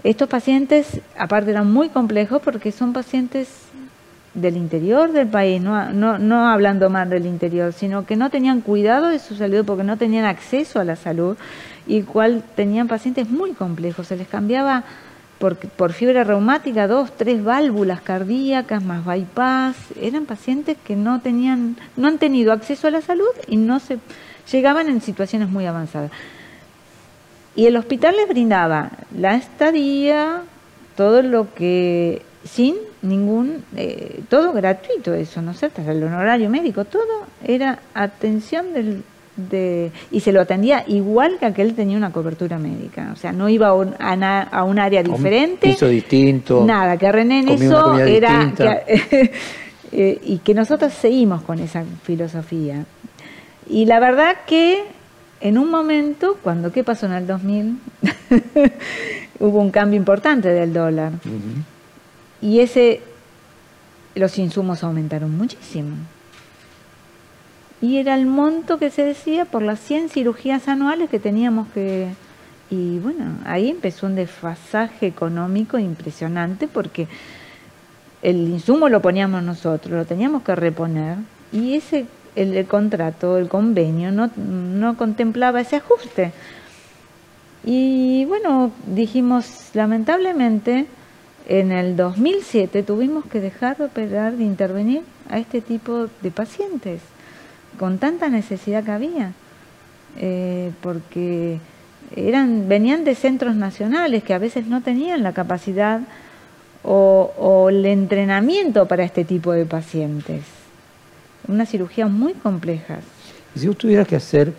[0.04, 3.48] Estos pacientes, aparte, eran muy complejos porque son pacientes
[4.34, 8.62] del interior del país, no, no, no hablando más del interior, sino que no tenían
[8.62, 11.38] cuidado de su salud porque no tenían acceso a la salud
[11.88, 14.08] y cual tenían pacientes muy complejos.
[14.08, 14.84] Se les cambiaba
[15.40, 19.76] por, por fiebre reumática, dos, tres válvulas cardíacas más bypass.
[20.00, 23.98] Eran pacientes que no tenían, no han tenido acceso a la salud y no se
[24.52, 26.12] llegaban en situaciones muy avanzadas.
[27.56, 30.44] Y el hospital les brindaba la estadía,
[30.96, 35.82] todo lo que sin ningún, eh, todo gratuito eso, ¿no es cierto?
[35.82, 39.04] El honorario médico, todo era atención del
[40.12, 43.12] y se lo atendía igual que aquel tenía una cobertura médica.
[43.14, 45.70] O sea, no iba a un, a, un área diferente.
[45.70, 46.64] Hizo distinto.
[46.66, 48.54] Nada, que René en eso era...
[49.92, 52.86] Eh, y que nosotros seguimos con esa filosofía.
[53.68, 54.84] Y la verdad que
[55.42, 57.80] en un momento, cuando, ¿qué pasó en el 2000?
[59.40, 61.14] Hubo un cambio importante del dólar.
[62.40, 63.02] Y ese,
[64.14, 65.96] los insumos aumentaron muchísimo
[67.82, 72.10] y era el monto que se decía por las 100 cirugías anuales que teníamos que...
[72.70, 77.08] Y bueno, ahí empezó un desfasaje económico impresionante porque
[78.22, 81.18] el insumo lo poníamos nosotros, lo teníamos que reponer
[81.52, 86.32] y ese el, contrato, el convenio no, no contemplaba ese ajuste.
[87.66, 90.86] Y bueno, dijimos, lamentablemente,
[91.48, 97.02] en el 2007 tuvimos que dejar de operar, de intervenir a este tipo de pacientes
[97.80, 99.32] con tanta necesidad que había,
[100.20, 101.60] eh, porque
[102.16, 106.02] eran, venían de centros nacionales que a veces no tenían la capacidad
[106.84, 110.44] o, el entrenamiento para este tipo de pacientes.
[111.48, 113.00] Una cirugía muy compleja.
[113.56, 114.54] Si vos tuvieras que hacer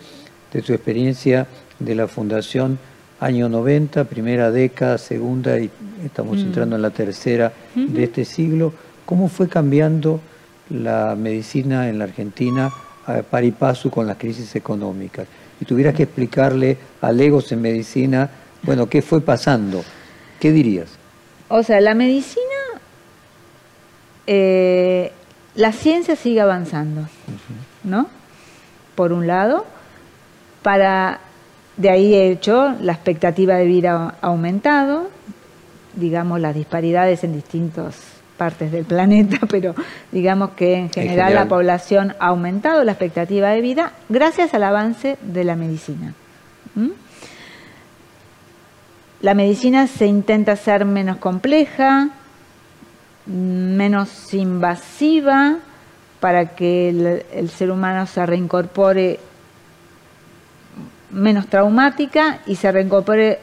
[0.51, 1.47] de tu experiencia
[1.79, 2.79] de la Fundación
[3.19, 5.69] año 90, primera década, segunda y
[6.03, 6.41] estamos Mm.
[6.41, 8.73] entrando en la tercera de este siglo.
[9.05, 10.19] ¿Cómo fue cambiando
[10.69, 12.71] la medicina en la Argentina
[13.17, 15.27] a par y paso con las crisis económicas?
[15.59, 18.29] Y tuvieras que explicarle a legos en medicina,
[18.63, 19.83] bueno, ¿qué fue pasando?
[20.39, 20.89] ¿Qué dirías?
[21.49, 22.45] O sea, la medicina,
[24.25, 25.11] eh,
[25.55, 27.07] la ciencia sigue avanzando,
[27.83, 28.07] ¿no?
[28.95, 29.65] Por un lado,
[30.63, 31.19] para
[31.77, 35.09] de ahí hecho la expectativa de vida ha aumentado,
[35.95, 39.75] digamos las disparidades en distintas partes del planeta, pero
[40.11, 41.33] digamos que en general, general.
[41.35, 46.15] la población ha aumentado la expectativa de vida gracias al avance de la medicina.
[46.73, 46.89] ¿Mm?
[49.21, 52.09] La medicina se intenta ser menos compleja,
[53.27, 55.57] menos invasiva,
[56.19, 59.19] para que el, el ser humano se reincorpore
[61.11, 63.37] menos traumática y se reincorpore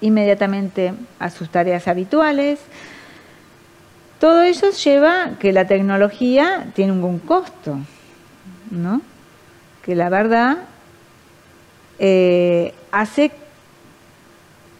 [0.00, 2.60] inmediatamente a sus tareas habituales.
[4.24, 7.76] Todo eso lleva que la tecnología tiene un costo,
[8.70, 9.02] ¿no?
[9.84, 10.56] Que la verdad
[11.98, 13.32] eh, hace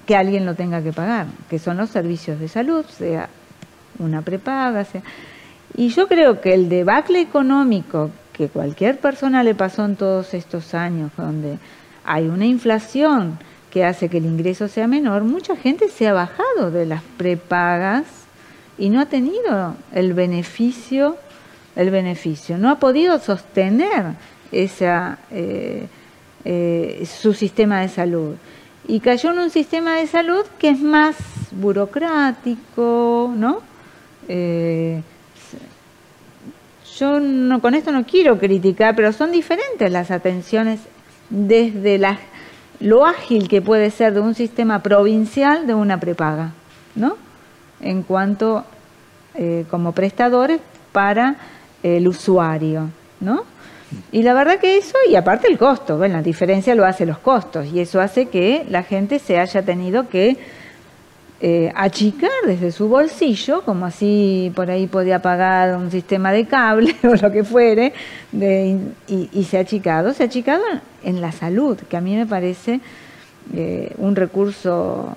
[0.06, 3.28] que alguien lo tenga que pagar, que son los servicios de salud, sea
[3.98, 5.02] una prepaga, sea...
[5.76, 10.72] Y yo creo que el debacle económico que cualquier persona le pasó en todos estos
[10.72, 11.58] años, donde
[12.06, 13.38] hay una inflación
[13.70, 18.23] que hace que el ingreso sea menor, mucha gente se ha bajado de las prepagas
[18.78, 21.16] y no ha tenido el beneficio,
[21.76, 24.14] el beneficio, no ha podido sostener
[24.52, 25.86] esa, eh,
[26.44, 28.34] eh, su sistema de salud.
[28.86, 31.16] Y cayó en un sistema de salud que es más
[31.52, 33.60] burocrático, ¿no?
[34.28, 35.00] Eh,
[36.98, 40.80] yo no, con esto no quiero criticar, pero son diferentes las atenciones
[41.30, 42.18] desde la,
[42.78, 46.52] lo ágil que puede ser de un sistema provincial de una prepaga,
[46.94, 47.16] ¿no?
[47.84, 48.64] En cuanto
[49.34, 50.60] eh, como prestadores
[50.92, 51.36] para
[51.82, 53.44] el usuario, ¿no?
[54.10, 57.18] Y la verdad que eso, y aparte el costo, bueno, la diferencia lo hace los
[57.18, 60.36] costos, y eso hace que la gente se haya tenido que
[61.40, 66.96] eh, achicar desde su bolsillo, como así por ahí podía pagar un sistema de cable
[67.04, 67.92] o lo que fuere,
[68.32, 70.62] de, y, y, se ha achicado, se ha achicado
[71.02, 72.80] en, en la salud, que a mí me parece
[73.52, 75.14] eh, un recurso...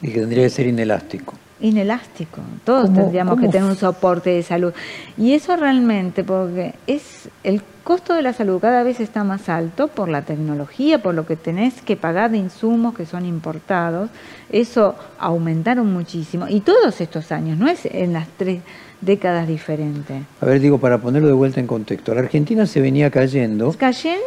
[0.00, 1.34] Y que tendría que ser inelástico.
[1.62, 4.72] Inelástico, todos ¿Cómo- tendríamos que tener un soporte de salud.
[5.16, 9.88] Y eso realmente, porque es el costo de la salud cada vez está más alto
[9.88, 14.10] por la tecnología, por lo que tenés que pagar de insumos que son importados,
[14.50, 16.46] eso aumentaron muchísimo.
[16.48, 18.60] Y todos estos años, no es en las tres
[19.02, 20.22] décadas diferentes.
[20.40, 24.20] A ver, digo, para ponerlo de vuelta en contexto, la Argentina se venía cayendo cayendo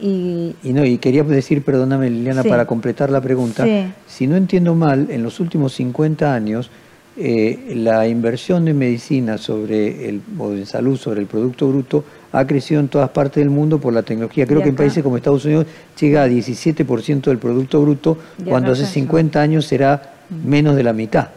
[0.00, 2.48] y y no y quería decir, perdóname Liliana, Sí.
[2.48, 3.92] para completar la pregunta, Sí.
[4.06, 6.70] si no entiendo mal, en los últimos 50 años
[7.16, 12.46] eh, la inversión en medicina sobre el, o en salud sobre el Producto Bruto ha
[12.46, 14.46] crecido en todas partes del mundo por la tecnología.
[14.46, 15.66] Creo que en países como Estados Unidos
[16.00, 18.92] llega a 17% del Producto Bruto, cuando hace cayó.
[18.94, 20.14] 50 años será
[20.46, 21.28] menos de la mitad.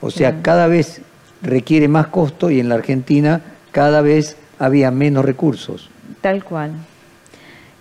[0.00, 1.02] O sea, cada vez
[1.42, 3.40] requiere más costo y en la Argentina
[3.72, 5.90] cada vez había menos recursos.
[6.20, 6.72] tal cual.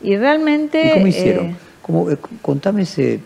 [0.01, 0.87] Y realmente...
[0.87, 1.57] ¿Y cómo eh, hicieron?
[1.81, 3.19] ¿Cómo, eh, contame ese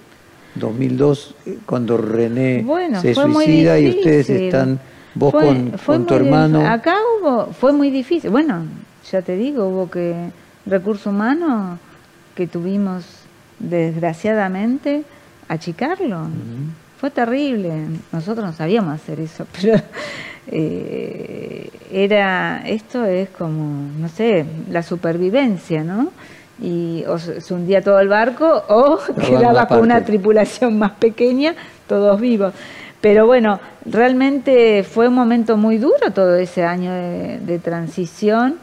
[0.56, 4.80] 2002, eh, cuando René Bueno, se suicida y ustedes están,
[5.16, 6.66] vos Fue- con, fue con tu hermano.
[6.66, 8.30] Acá hubo, fue muy difícil.
[8.30, 8.66] Bueno,
[9.12, 10.30] ya te digo, hubo que
[10.66, 11.80] recurso humano
[12.36, 13.04] que tuvimos
[13.60, 15.04] desgraciadamente
[15.48, 16.28] achicarlo.
[17.00, 17.72] Fue terrible.
[18.12, 19.82] Nosotros no sabíamos hacer eso, pero
[20.48, 26.12] eh, era esto es como, no sé, la supervivencia, ¿no?
[26.62, 31.56] Y o se hundía todo el barco o quedaba con una tripulación más pequeña,
[31.88, 32.54] todos vivos.
[33.00, 38.58] Pero bueno, realmente fue un momento muy duro todo ese año de, de transición.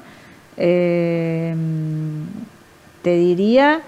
[0.58, 1.54] Eh,
[3.00, 3.80] te diría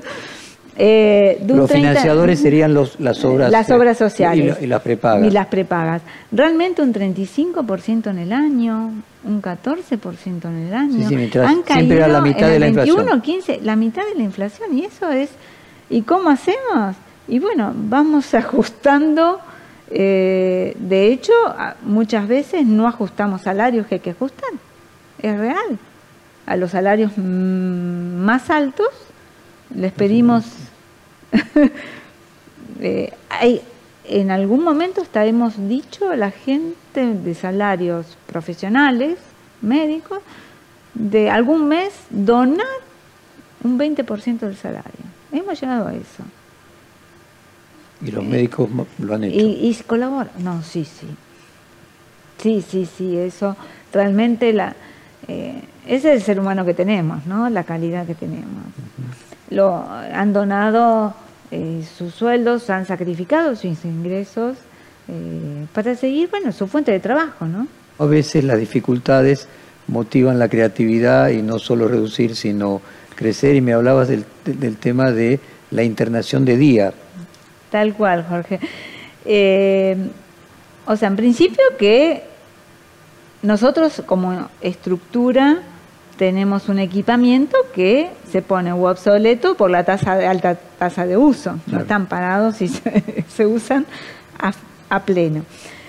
[0.79, 4.57] eh, los financiadores serían los, las obras las obras sociales.
[4.61, 5.27] y, las prepagas.
[5.27, 6.03] Y las prepagas.
[6.31, 8.91] Realmente un 35% en el año
[9.27, 11.07] un 14% en el año.
[11.45, 13.21] Han siempre a la mitad de la 21, inflación.
[13.21, 15.29] 15, la mitad de la inflación y eso es
[15.89, 16.95] y cómo hacemos
[17.27, 19.39] y bueno vamos ajustando
[19.89, 21.33] eh, de hecho
[21.83, 24.49] muchas veces no ajustamos salarios que hay que ajustar
[25.22, 25.80] es real
[26.45, 28.89] a los salarios mm, más altos
[29.76, 30.45] les pedimos
[32.80, 33.61] Eh, hay,
[34.05, 39.18] en algún momento hasta hemos dicho a la gente de salarios profesionales,
[39.61, 40.20] médicos,
[40.93, 42.65] de algún mes donar
[43.63, 44.91] un 20% del salario.
[45.32, 46.24] Hemos llegado a eso.
[48.01, 49.39] ¿Y los médicos lo han hecho?
[49.39, 50.32] Y, y colaboran.
[50.39, 51.07] No, sí, sí.
[52.38, 53.55] Sí, sí, sí, eso
[53.91, 54.76] realmente la...
[55.28, 57.49] Eh, ese es el ser humano que tenemos, ¿no?
[57.49, 58.63] La calidad que tenemos
[59.49, 61.13] lo, han donado
[61.51, 64.57] eh, sus sueldos, han sacrificado sus ingresos
[65.07, 67.67] eh, para seguir, bueno, su fuente de trabajo, ¿no?
[67.99, 69.47] A veces las dificultades
[69.88, 72.82] motivan la creatividad y no solo reducir, sino
[73.15, 73.55] crecer.
[73.55, 75.39] Y me hablabas del, del tema de
[75.71, 76.93] la internación de día.
[77.71, 78.59] Tal cual, Jorge.
[79.25, 79.97] Eh,
[80.86, 82.23] o sea, en principio que
[83.41, 85.59] nosotros como estructura
[86.17, 91.59] tenemos un equipamiento que se pone obsoleto por la tasa de alta tasa de uso.
[91.67, 92.67] No están parados y
[93.27, 93.85] se, usan
[94.89, 95.43] a, pleno.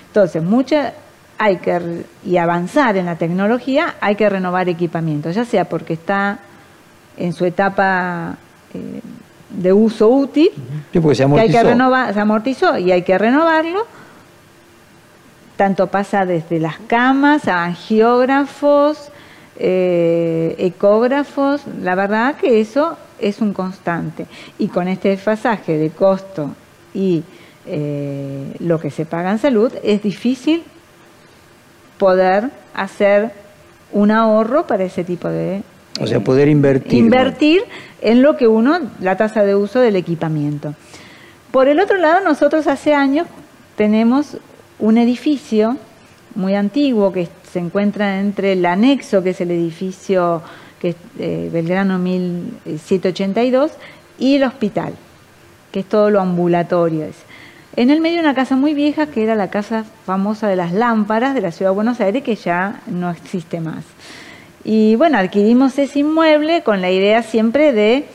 [0.08, 0.94] Entonces, mucha
[1.38, 6.38] hay que y avanzar en la tecnología, hay que renovar equipamiento, ya sea porque está
[7.16, 8.36] en su etapa
[8.74, 9.00] eh,
[9.50, 10.50] de uso útil,
[10.92, 13.86] se hay que renovar, se amortizó y hay que renovarlo.
[15.58, 19.10] Tanto pasa desde las camas a angiógrafos,
[19.56, 24.26] eh, ecógrafos, la verdad que eso es un constante.
[24.60, 26.54] Y con este desfasaje de costo
[26.94, 27.24] y
[27.66, 30.62] eh, lo que se paga en salud, es difícil
[31.98, 33.32] poder hacer
[33.90, 35.64] un ahorro para ese tipo de...
[36.00, 37.00] o sea, poder invertir.
[37.00, 37.62] Invertir
[38.00, 40.76] en lo que uno, la tasa de uso del equipamiento.
[41.50, 43.26] Por el otro lado, nosotros hace años
[43.74, 44.38] tenemos
[44.78, 45.76] un edificio
[46.34, 50.42] muy antiguo que se encuentra entre el anexo, que es el edificio
[50.80, 53.72] que eh, Belgrano 1782,
[54.18, 54.94] y el hospital,
[55.72, 57.06] que es todo lo ambulatorio.
[57.76, 61.34] En el medio una casa muy vieja, que era la casa famosa de las lámparas
[61.34, 63.84] de la ciudad de Buenos Aires, que ya no existe más.
[64.64, 68.06] Y bueno, adquirimos ese inmueble con la idea siempre de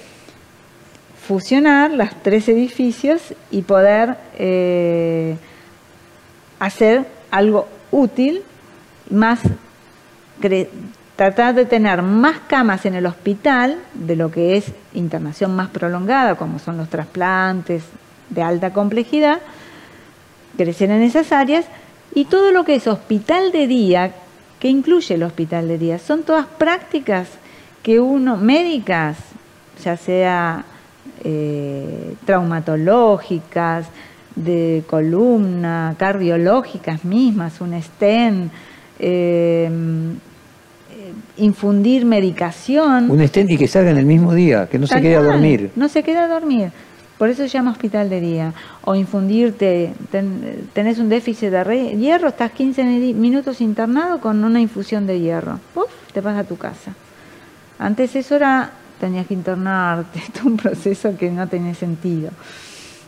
[1.26, 5.38] fusionar los tres edificios y poder eh,
[6.66, 8.43] hacer algo útil
[9.09, 9.39] más
[11.16, 16.36] tratar de tener más camas en el hospital de lo que es internación más prolongada,
[16.36, 17.84] como son los trasplantes
[18.30, 19.39] de alta complejidad,
[20.57, 21.66] crecer en esas áreas,
[22.16, 24.11] y todo lo que es hospital de día,
[24.59, 27.28] que incluye el hospital de día, son todas prácticas
[27.84, 29.18] que uno, médicas,
[29.84, 30.64] ya sea
[31.24, 33.88] eh, traumatológicas,
[34.36, 38.51] de columna, cardiológicas mismas, un stent,
[38.99, 43.09] Em, eh, infundir medicación.
[43.09, 45.71] Un stent y que salga en el mismo día, que no se quede a dormir.
[45.75, 46.71] No se quede a dormir.
[47.17, 48.53] Por eso se llama hospital de día.
[48.84, 49.93] O infundirte,
[50.73, 55.59] tenés un déficit de hierro, estás 15 minutos internado con una infusión de hierro.
[55.75, 56.93] Uf, te vas a tu casa.
[57.79, 62.29] Antes eso era, tenías que internarte, es un proceso que no tenía sentido.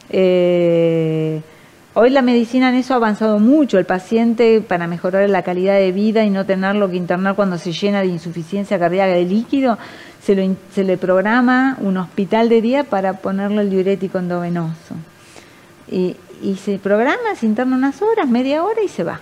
[0.10, 1.41] Eh,
[1.97, 3.80] Hoy la medicina en eso ha avanzado mucho.
[3.80, 7.72] El paciente, para mejorar la calidad de vida y no tenerlo que internar cuando se
[7.72, 9.78] llena de insuficiencia cardíaca de líquido,
[10.22, 14.95] se, le programa un hospital de día para ponerle el diurético endovenoso.
[15.89, 16.18] Y,
[16.58, 19.22] se programa, se interna unas horas, media hora y se va.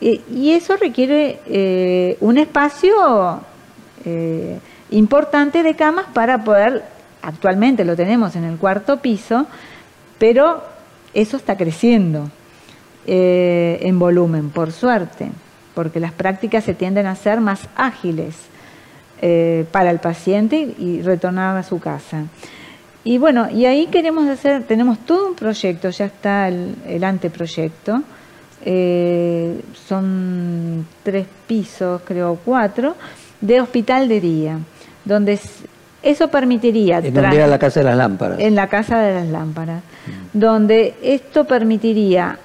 [0.00, 3.42] Y, eso requiere eh, un espacio
[4.06, 4.58] eh,
[4.92, 6.84] importante de camas para poder,
[7.22, 9.46] actualmente lo tenemos en el cuarto piso,
[10.18, 10.62] pero
[11.14, 12.30] eso está creciendo
[13.06, 15.30] eh, en volumen, por suerte,
[15.74, 18.36] porque las prácticas se tienden a ser más ágiles
[19.22, 22.24] eh, para el paciente y retornar a su casa.
[23.02, 28.02] Y bueno, y ahí queremos hacer, tenemos todo un proyecto, ya está el, anteproyecto,
[28.64, 32.94] eh, son tres pisos, creo cuatro,
[33.40, 34.58] de hospital de día,
[35.04, 35.40] donde
[36.02, 36.98] eso permitiría...
[36.98, 38.38] En donde la Casa de las Lámparas.
[38.40, 39.82] En la Casa de las Lámparas,
[40.32, 42.38] donde esto permitiría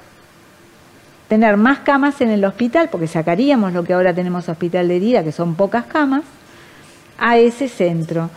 [1.28, 5.24] tener más camas en el hospital, porque sacaríamos lo que ahora tenemos hospital de día,
[5.24, 6.24] que son pocas camas,
[7.18, 8.30] a ese centro.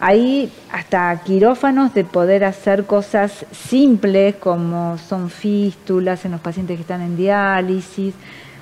[0.00, 6.82] Ahí hasta quirófanos de poder hacer cosas simples como son fístulas en los pacientes que
[6.82, 8.14] están en diálisis.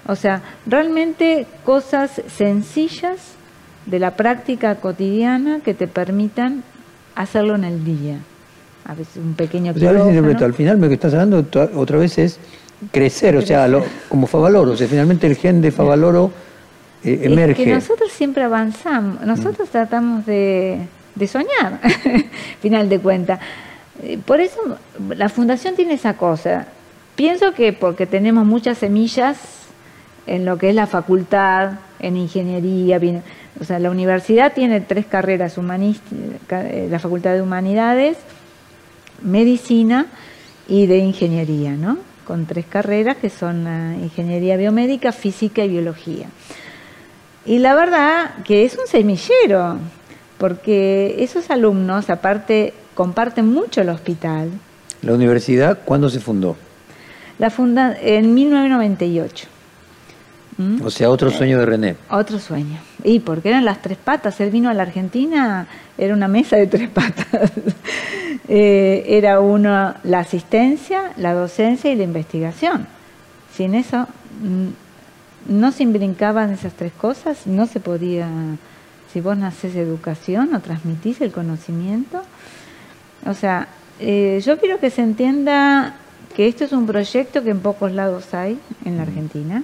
[0.06, 3.34] O sea, realmente cosas sencillas
[3.86, 6.62] de la práctica cotidiana que te permitan
[7.14, 8.18] hacerlo en el día.
[8.86, 12.38] A veces un pequeño o sea, Al final lo que estás hablando otra vez es
[12.92, 13.68] crecer, o sea,
[14.08, 14.72] como Favaloro.
[14.72, 16.30] O sea, finalmente el gen de Favaloro
[17.02, 17.62] eh, emerge.
[17.62, 20.80] Es que nosotros siempre avanzamos, nosotros tratamos de
[21.14, 21.80] de soñar,
[22.60, 23.40] final de cuentas.
[24.02, 24.60] Eh, por eso
[25.08, 26.66] la fundación tiene esa cosa.
[27.16, 29.38] Pienso que porque tenemos muchas semillas
[30.26, 32.98] en lo que es la facultad, en ingeniería,
[33.60, 38.16] o sea, la universidad tiene tres carreras humanísticas, eh, la facultad de humanidades,
[39.22, 40.06] medicina
[40.68, 41.98] y de ingeniería, ¿no?
[42.26, 46.26] Con tres carreras que son la ingeniería biomédica, física y biología.
[47.46, 49.78] Y la verdad que es un semillero,
[50.38, 54.50] porque esos alumnos, aparte, comparten mucho el hospital.
[55.02, 56.56] ¿La universidad cuándo se fundó?
[57.38, 59.46] La funda en 1998.
[60.56, 60.82] ¿Mm?
[60.84, 61.96] O sea, otro sueño de René.
[62.08, 62.78] Otro sueño.
[63.04, 64.40] Y porque eran las tres patas.
[64.40, 67.52] Él vino a la Argentina, era una mesa de tres patas.
[68.46, 72.86] Eh, era uno la asistencia, la docencia y la investigación.
[73.56, 74.06] Sin eso,
[74.42, 78.28] mm, no se imbrincaban esas tres cosas, no se podía
[79.14, 82.20] si vos nacés educación o transmitís el conocimiento.
[83.26, 83.68] O sea,
[84.00, 85.94] eh, yo quiero que se entienda
[86.34, 89.62] que esto es un proyecto que en pocos lados hay en la Argentina.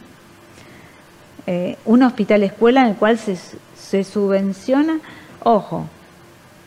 [1.46, 3.36] Eh, un hospital escuela en el cual se,
[3.76, 5.00] se subvenciona,
[5.42, 5.86] ojo,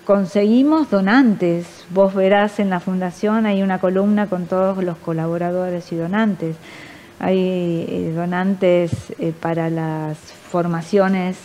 [0.06, 1.86] conseguimos donantes.
[1.90, 6.56] Vos verás en la fundación hay una columna con todos los colaboradores y donantes.
[7.20, 7.38] Hay
[7.88, 8.92] eh, donantes
[9.40, 11.38] para las formaciones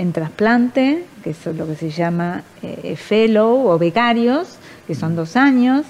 [0.00, 4.56] en trasplante, que es lo que se llama eh, fellow o becarios,
[4.86, 5.84] que son dos años,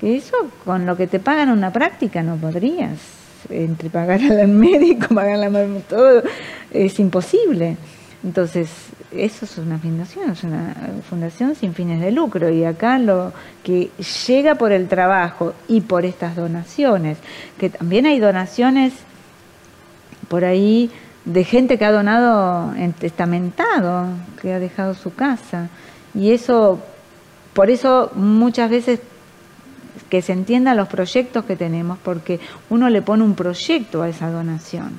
[0.00, 3.19] que eso con lo que te pagan una práctica no podrías.
[3.48, 6.22] Entre pagar al médico, pagar la todo,
[6.70, 7.76] es imposible.
[8.22, 8.68] Entonces,
[9.12, 10.74] eso es una fundación, es una
[11.08, 12.50] fundación sin fines de lucro.
[12.50, 13.32] Y acá lo
[13.64, 13.90] que
[14.26, 17.18] llega por el trabajo y por estas donaciones,
[17.58, 18.92] que también hay donaciones
[20.28, 20.90] por ahí
[21.24, 24.06] de gente que ha donado en testamentado,
[24.40, 25.68] que ha dejado su casa.
[26.14, 26.80] Y eso,
[27.52, 29.00] por eso muchas veces
[30.08, 34.30] que se entiendan los proyectos que tenemos, porque uno le pone un proyecto a esa
[34.30, 34.98] donación,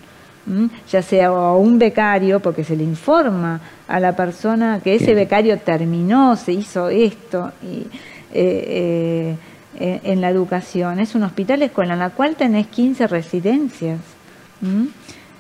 [0.90, 5.58] ya sea a un becario, porque se le informa a la persona que ese becario
[5.60, 7.88] terminó, se hizo esto, y,
[8.34, 9.36] eh,
[9.80, 11.00] eh, en la educación.
[11.00, 14.00] Es un hospital escuela en la cual tenés 15 residencias.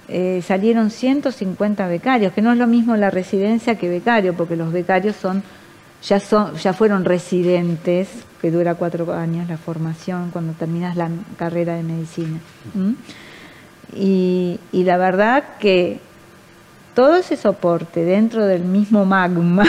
[0.08, 4.72] Eh, salieron 150 becarios, que no es lo mismo la residencia que becario, porque los
[4.72, 5.43] becarios son
[6.04, 8.10] ya, son, ya fueron residentes,
[8.42, 12.39] que dura cuatro años la formación cuando terminas la carrera de medicina.
[13.96, 16.00] Y, la verdad que
[16.96, 19.64] todo ese soporte dentro del mismo magma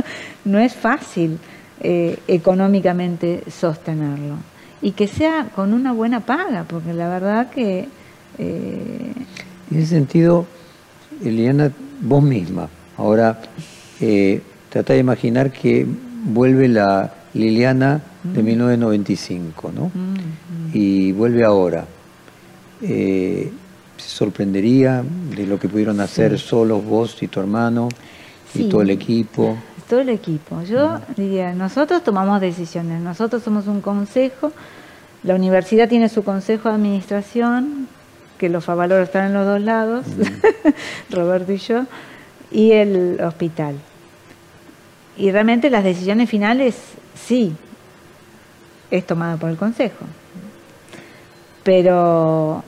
[0.44, 1.38] no es fácil
[1.80, 4.36] eh, económicamente sostenerlo.
[4.80, 7.88] Y que sea con una buena paga, porque la verdad que...
[8.38, 9.12] Eh,
[9.70, 10.46] en ese sentido,
[11.24, 13.40] Eliana, vos misma, ahora
[14.00, 15.86] eh, trata de imaginar que
[16.24, 19.74] vuelve la Liliana de 1995, mm.
[19.74, 19.90] ¿no?
[20.72, 21.84] Y vuelve ahora.
[22.80, 23.50] Eh,
[23.96, 25.04] ¿Se sorprendería
[25.36, 27.88] de lo que pudieron hacer solos vos y tu hermano
[28.54, 29.56] y todo el equipo?
[29.88, 30.62] Todo el equipo.
[30.62, 34.52] Yo diría, nosotros tomamos decisiones, nosotros somos un consejo,
[35.22, 37.86] la universidad tiene su consejo de administración,
[38.38, 40.04] que los favaloros están en los dos lados,
[41.10, 41.84] Roberto y yo,
[42.50, 43.76] y el hospital.
[45.16, 46.76] Y realmente las decisiones finales,
[47.14, 47.54] sí,
[48.92, 50.04] es tomado por el Consejo.
[51.64, 52.62] Pero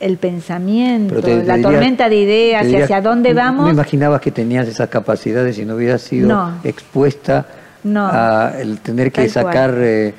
[0.00, 3.66] el pensamiento, la tormenta de ideas y hacia dónde vamos.
[3.66, 7.46] ¿No imaginabas que tenías esas capacidades y no hubieras sido expuesta
[7.94, 10.14] a el tener que sacar eh,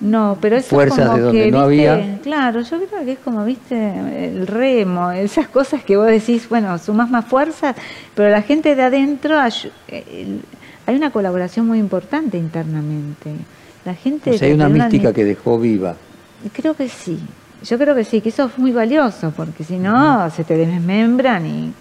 [0.00, 2.18] no, pero eso fuerzas como de donde que, no había.
[2.22, 6.76] Claro, yo creo que es como, viste, el remo, esas cosas que vos decís, bueno,
[6.78, 7.76] sumas más fuerzas,
[8.16, 9.38] pero la gente de adentro,
[9.86, 10.40] eh,
[10.86, 13.30] hay una colaboración muy importante internamente.
[13.84, 15.96] La gente o sea, hay una mística que dejó viva.
[16.52, 17.18] Creo que sí,
[17.64, 21.46] yo creo que sí, que eso es muy valioso, porque si no, se te desmembran
[21.46, 21.72] y,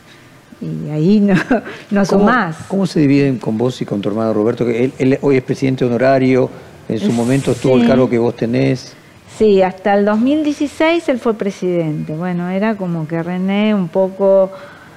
[0.61, 1.35] y ahí no,
[1.89, 2.57] no sumás.
[2.67, 4.65] ¿Cómo se dividen con vos y con tu hermano Roberto?
[4.65, 6.49] Que él, hoy es presidente honorario,
[6.87, 8.93] en su momento estuvo el cargo que vos tenés.
[9.37, 12.13] Sí, hasta el 2016 él fue presidente.
[12.13, 14.51] Bueno, era como que René un poco...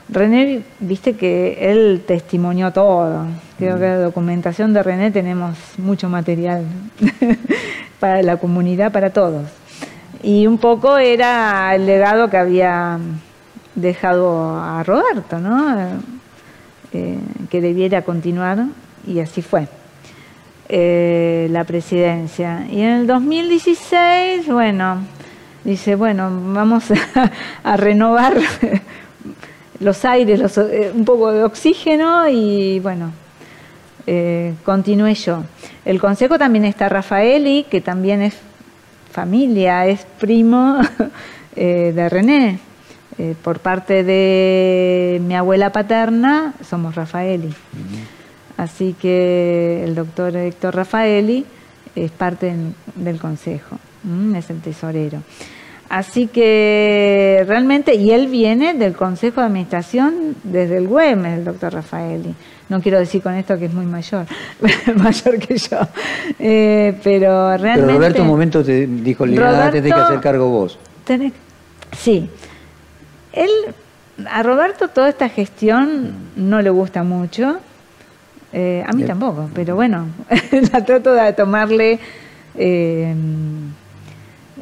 [0.08, 3.26] René, viste que él testimonió todo.
[3.58, 6.64] Creo que la documentación de René tenemos mucho material
[8.00, 9.48] para la comunidad, para todos.
[10.22, 12.98] Y un poco era el legado que había
[13.74, 15.76] dejado a Roberto, ¿no?
[16.92, 17.18] Eh,
[17.50, 18.66] que debiera continuar,
[19.06, 19.66] y así fue.
[20.68, 22.66] Eh, la presidencia.
[22.70, 24.98] Y en el 2016, bueno,
[25.62, 26.84] dice, bueno, vamos
[27.64, 28.34] a, renovar
[29.80, 33.12] los aires, eh, un poco de oxígeno y bueno,
[34.06, 35.44] eh, continué yo.
[35.84, 38.34] El consejo también está Rafaeli, que también es
[39.12, 40.78] familia, es primo
[41.56, 42.58] de René.
[43.42, 47.54] por parte de mi abuela paterna, somos Rafaeli.
[48.56, 51.44] Así que el doctor Héctor Rafaeli
[51.94, 52.54] es parte
[52.96, 53.78] del consejo,
[54.34, 55.22] es el tesorero.
[55.88, 61.74] Así que realmente, y él viene del Consejo de Administración desde el Güemes, el doctor
[61.74, 62.34] Rafaeli.
[62.68, 64.26] No quiero decir con esto que es muy mayor,
[64.96, 65.78] mayor que yo,
[66.38, 67.82] eh, pero realmente...
[67.82, 70.78] Pero Roberto un momento te dijo, Liliana, tenés que hacer cargo vos.
[71.92, 72.28] sí.
[73.32, 73.50] Él,
[74.30, 77.58] a Roberto toda esta gestión no le gusta mucho,
[78.52, 80.06] eh, a mí tampoco, pero bueno,
[80.72, 81.98] la trato de tomarle...
[82.56, 83.14] Eh,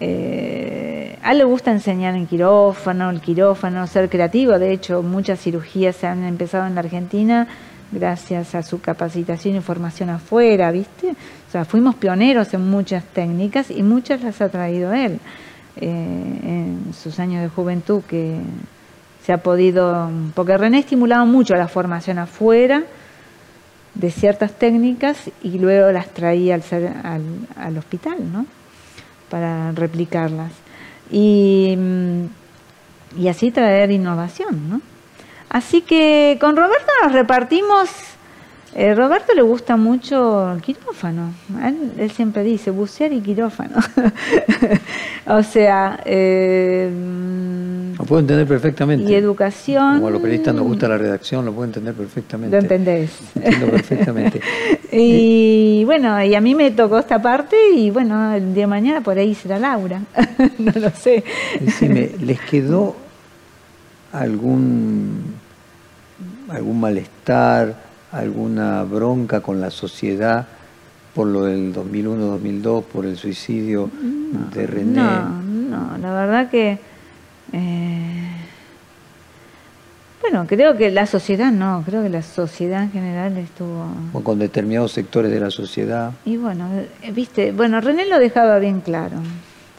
[0.01, 0.92] eh,
[1.23, 4.59] a él le gusta enseñar en quirófano, el quirófano, ser creativo.
[4.59, 7.47] De hecho, muchas cirugías se han empezado en la Argentina
[7.93, 11.11] gracias a su capacitación y formación afuera, ¿viste?
[11.11, 15.21] O sea, fuimos pioneros en muchas técnicas y muchas las ha traído él
[15.77, 18.41] en sus años de juventud que
[19.25, 22.83] se ha podido, porque René ha estimulado mucho la formación afuera
[23.95, 26.63] de ciertas técnicas y luego las traía al,
[27.57, 28.47] al, hospital, ¿no?
[29.29, 30.51] Para replicarlas.
[31.13, 32.25] Y, mm,
[33.19, 34.81] y así traer innovación, ¿no?
[35.51, 37.91] Así que con Roberto nos repartimos
[38.75, 41.35] eh, Roberto le gusta mucho el quirófano.
[41.99, 43.77] Él, siempre dice bucear y quirófano.
[45.27, 46.01] o sea.
[46.07, 46.91] Eh,
[47.99, 49.13] lo puedo entender perfectamente.
[49.13, 49.97] Y educación.
[49.97, 52.57] Como a los periodistas nos gusta la redacción, lo puedo entender perfectamente.
[52.57, 53.19] Lo entendés.
[53.35, 54.41] Entiendo perfectamente.
[54.93, 59.01] y bueno, y a mí me tocó esta parte y bueno, el día de mañana
[59.03, 60.01] por ahí será Laura.
[60.59, 61.23] no lo sé.
[61.61, 62.97] Decime, ¿les quedó
[64.13, 65.35] algún,
[66.49, 67.92] algún malestar?
[68.13, 70.47] Alguna bronca con la sociedad
[71.15, 73.91] por lo del 2001-2002, por el suicidio
[74.55, 74.95] de René?
[74.95, 76.79] No, no, la verdad que...
[77.53, 78.29] Eh,
[80.23, 83.87] bueno, creo que la sociedad no, creo que la sociedad en general estuvo...
[84.13, 86.13] O con determinados sectores de la sociedad.
[86.25, 86.69] Y bueno,
[87.03, 89.17] eh, viste, bueno, René lo dejaba bien claro.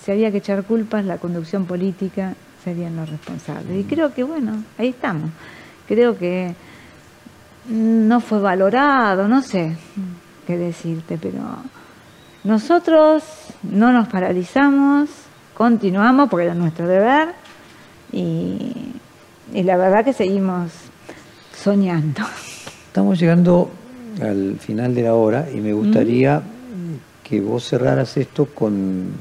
[0.04, 3.80] Si había que echar culpas, la conducción política serían los responsables.
[3.80, 5.32] Y creo que, bueno, ahí estamos.
[5.88, 6.54] Creo que
[7.70, 9.76] no fue valorado, no sé
[10.46, 11.40] qué decirte, pero
[12.44, 13.24] nosotros
[13.64, 15.10] no nos paralizamos,
[15.54, 17.30] continuamos porque era nuestro deber
[18.12, 18.94] y,
[19.54, 20.72] la verdad que seguimos
[21.56, 22.22] soñando.
[22.88, 23.72] Estamos llegando
[24.22, 26.42] al final de la hora y me gustaría
[27.24, 29.12] que vos cerraras esto con,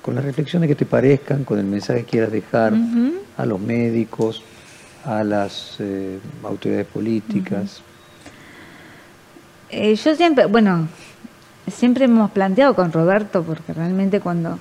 [0.00, 2.72] con, las reflexiones que te parezcan, con el mensaje que quieras dejar
[3.36, 4.42] a los médicos,
[5.04, 7.82] a las eh, autoridades políticas?
[9.70, 10.88] Eh, yo siempre, bueno,
[11.70, 14.58] siempre hemos planteado con Roberto, porque realmente cuando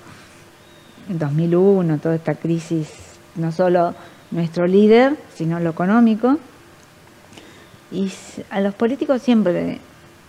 [1.10, 2.90] en 2001, toda esta crisis,
[3.36, 3.96] no solo
[4.32, 6.38] nuestro líder, sino lo económico,
[7.92, 8.12] y
[8.52, 9.80] a los políticos siempre,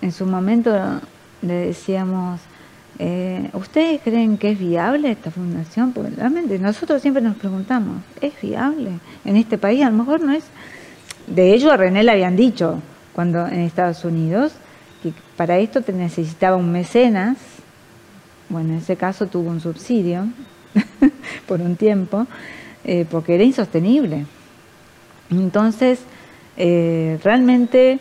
[0.01, 0.73] en su momento,
[1.43, 2.41] le decíamos,
[3.03, 5.93] eh, ¿Ustedes creen que es viable esta fundación?
[5.93, 8.91] Porque realmente nosotros siempre nos preguntamos, ¿es viable
[9.25, 9.83] en este país?
[9.83, 10.45] A lo mejor no es.
[11.27, 12.79] De hecho, a René le habían dicho
[13.15, 14.53] cuando en Estados Unidos
[15.03, 17.39] que para esto te necesitaba un mecenas.
[18.51, 20.27] Bueno, en ese caso tuvo un subsidio
[21.49, 22.27] por un tiempo,
[22.85, 24.27] eh, porque era insostenible.
[25.31, 26.01] Entonces,
[26.59, 27.99] eh, realmente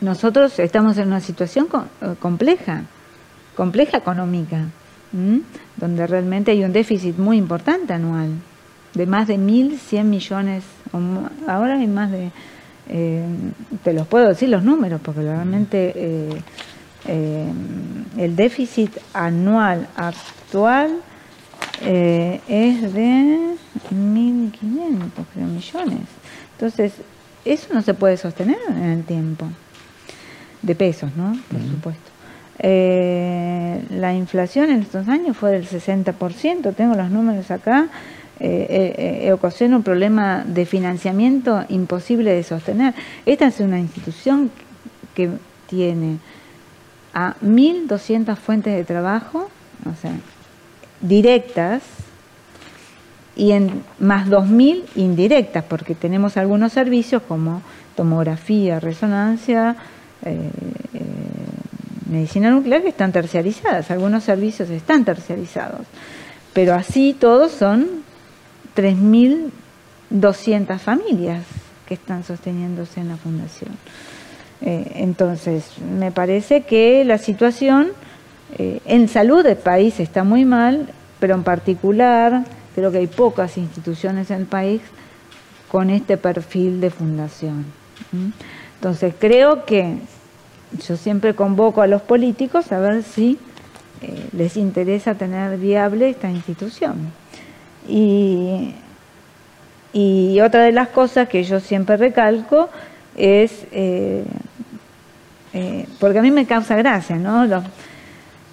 [0.00, 2.84] nosotros estamos en una situación eh, compleja,
[3.56, 4.66] compleja económica,
[5.76, 8.30] donde realmente hay un déficit muy importante anual,
[8.92, 10.64] de más de 1.100 millones,
[11.46, 12.30] ahora hay más de,
[12.88, 13.24] eh,
[13.82, 16.42] te los puedo decir los números, porque realmente eh,
[17.08, 17.52] Eh,
[18.16, 21.00] el déficit anual actual
[21.80, 23.56] es de
[23.90, 26.00] 1.500 millones.
[26.52, 26.94] Entonces,
[27.44, 29.46] eso no se puede sostener en el tiempo,
[30.66, 31.32] de pesos, ¿no?
[31.50, 32.10] Por supuesto.
[32.58, 37.88] Eh, la inflación en estos años fue del 60%, tengo los números acá,
[38.40, 42.94] eh, eh, ocasionó un problema de financiamiento imposible de sostener.
[43.24, 44.50] Esta es una institución
[45.14, 45.30] que
[45.68, 46.18] tiene
[47.14, 49.48] a 1.200 fuentes de trabajo,
[49.84, 50.12] o sea,
[51.00, 51.82] directas,
[53.36, 57.62] y en más 2.000 indirectas, porque tenemos algunos servicios como
[57.94, 59.76] tomografía, resonancia,
[60.26, 60.50] eh,
[60.94, 61.00] eh,
[62.10, 65.82] medicina nuclear que están terciarizadas, algunos servicios están terciarizados,
[66.52, 67.86] pero así todos son
[68.74, 71.44] 3.200 familias
[71.86, 73.70] que están sosteniéndose en la fundación.
[74.62, 77.92] Eh, entonces, me parece que la situación
[78.58, 80.88] en salud del país está muy mal,
[81.20, 84.80] pero en particular creo que hay pocas instituciones en el país
[85.70, 87.66] con este perfil de fundación.
[88.76, 89.98] Entonces, creo que
[90.78, 93.38] yo siempre convoco a los políticos a ver si
[94.02, 97.12] eh, les interesa tener viable esta institución.
[97.88, 98.74] Y,
[100.44, 102.68] otra de las cosas que yo siempre recalco
[103.16, 104.22] es, eh,
[105.54, 107.64] eh, porque a mí me causa gracia, ¿no?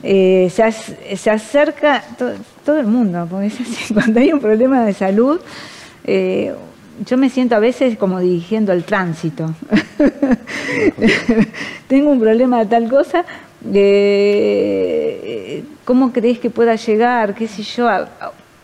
[0.01, 2.03] se, acerca
[2.65, 3.51] todo, el mundo, porque
[3.93, 5.41] cuando hay un problema de salud,
[7.05, 9.53] yo me siento a veces como dirigiendo el tránsito.
[11.87, 13.25] Tengo un problema de tal cosa,
[13.73, 17.33] eh, ¿cómo crees que pueda llegar?
[17.35, 17.89] ¿Qué sé yo?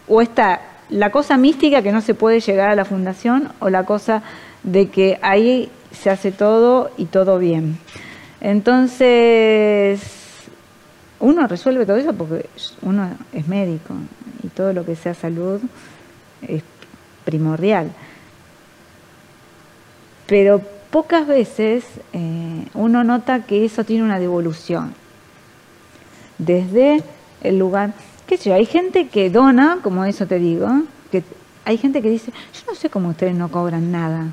[0.08, 3.86] O está la cosa mística que no se puede llegar a la fundación o la
[3.86, 4.24] cosa
[4.64, 7.78] de que ahí se hace todo y todo bien.
[8.42, 10.02] Entonces,
[11.20, 12.48] uno resuelve todo eso porque
[12.82, 13.94] uno es médico
[14.44, 15.60] y todo lo que sea salud
[16.42, 16.64] es
[17.26, 17.92] primordial
[20.30, 20.62] pero
[20.92, 24.94] pocas veces eh, uno nota que eso tiene una devolución.
[26.38, 27.04] Desde
[27.42, 27.94] el lugar,
[28.28, 30.70] qué sé yo, hay gente que dona, como eso te digo,
[31.12, 31.24] que
[31.66, 34.28] hay gente que dice, yo no sé cómo ustedes no cobran nada,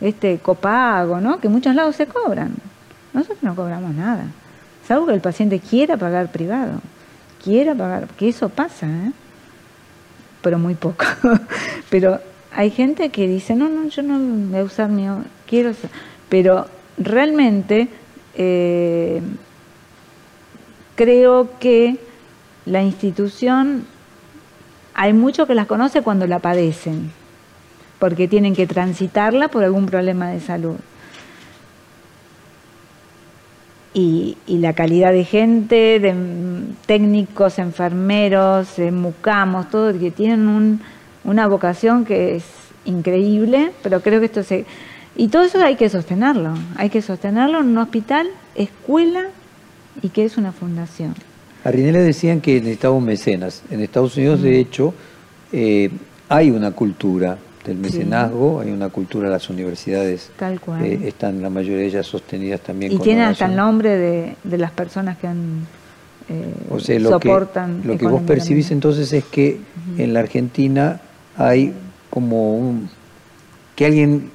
[0.00, 1.38] este copago, ¿no?
[1.38, 2.54] Que muchos lados se cobran.
[3.14, 4.24] Nosotros no cobramos nada,
[4.86, 6.80] salvo que el paciente quiera pagar privado,
[7.42, 9.12] quiera pagar, que eso pasa, ¿eh?
[10.42, 11.04] pero muy poco.
[11.90, 12.20] pero
[12.52, 14.18] hay gente que dice, no, no, yo no
[14.50, 15.06] voy a usar mi...
[15.46, 15.72] quiero...
[16.28, 16.66] Pero
[16.98, 17.88] realmente
[18.34, 19.22] eh,
[20.94, 21.96] creo que
[22.64, 23.86] la institución,
[24.94, 27.12] hay muchos que las conoce cuando la padecen,
[27.98, 30.76] porque tienen que transitarla por algún problema de salud.
[33.94, 36.14] Y, la calidad de gente, de
[36.84, 40.80] técnicos, enfermeros, mucamos, todo, que tienen un
[41.26, 42.44] una vocación que es
[42.84, 44.64] increíble, pero creo que esto se...
[45.16, 49.28] Y todo eso hay que sostenerlo, hay que sostenerlo en un hospital, escuela
[50.02, 51.14] y que es una fundación.
[51.64, 53.62] A decían que necesitaba mecenas.
[53.70, 54.54] En Estados Unidos, de mm.
[54.54, 54.94] hecho,
[55.52, 55.90] eh,
[56.28, 60.84] hay una cultura del mecenazgo, hay una cultura, las universidades Tal cual.
[60.84, 64.58] Eh, están la mayoría de ellas sostenidas también y tienen hasta el nombre de, de,
[64.58, 65.66] las personas que han
[66.28, 67.82] eh, o sea, lo soportan.
[67.82, 69.58] Que, lo que vos percibís entonces es que
[69.98, 71.00] en la Argentina
[71.36, 71.72] hay
[72.10, 72.88] como un,
[73.74, 74.30] que alguien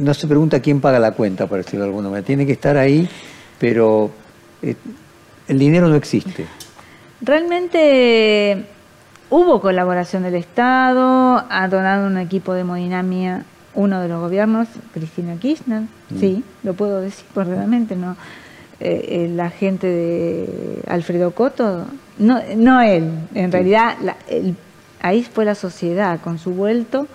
[0.00, 2.26] no se pregunta quién paga la cuenta, por decirlo de alguna manera.
[2.26, 3.08] Tiene que estar ahí,
[3.58, 4.10] pero
[4.62, 4.74] eh,
[5.48, 6.46] el dinero no existe.
[7.20, 8.64] Realmente
[9.28, 15.36] hubo colaboración del Estado, ha donado un equipo de hemodinamia uno de los gobiernos, Cristina
[15.36, 16.18] Kirchner, mm.
[16.18, 18.16] sí, lo puedo decir, pues realmente no.
[18.80, 21.84] Eh, eh, la gente de Alfredo Coto,
[22.18, 24.56] no, no él, en realidad la, el
[25.00, 27.06] ahí fue la sociedad, con su vuelto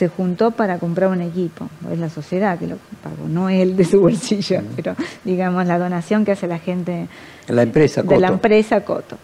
[0.00, 1.68] se juntó para comprar un equipo.
[1.92, 6.24] Es la sociedad que lo pagó, no él de su bolsillo, pero digamos la donación
[6.24, 7.06] que hace la gente
[7.48, 9.18] la empresa de la empresa Coto.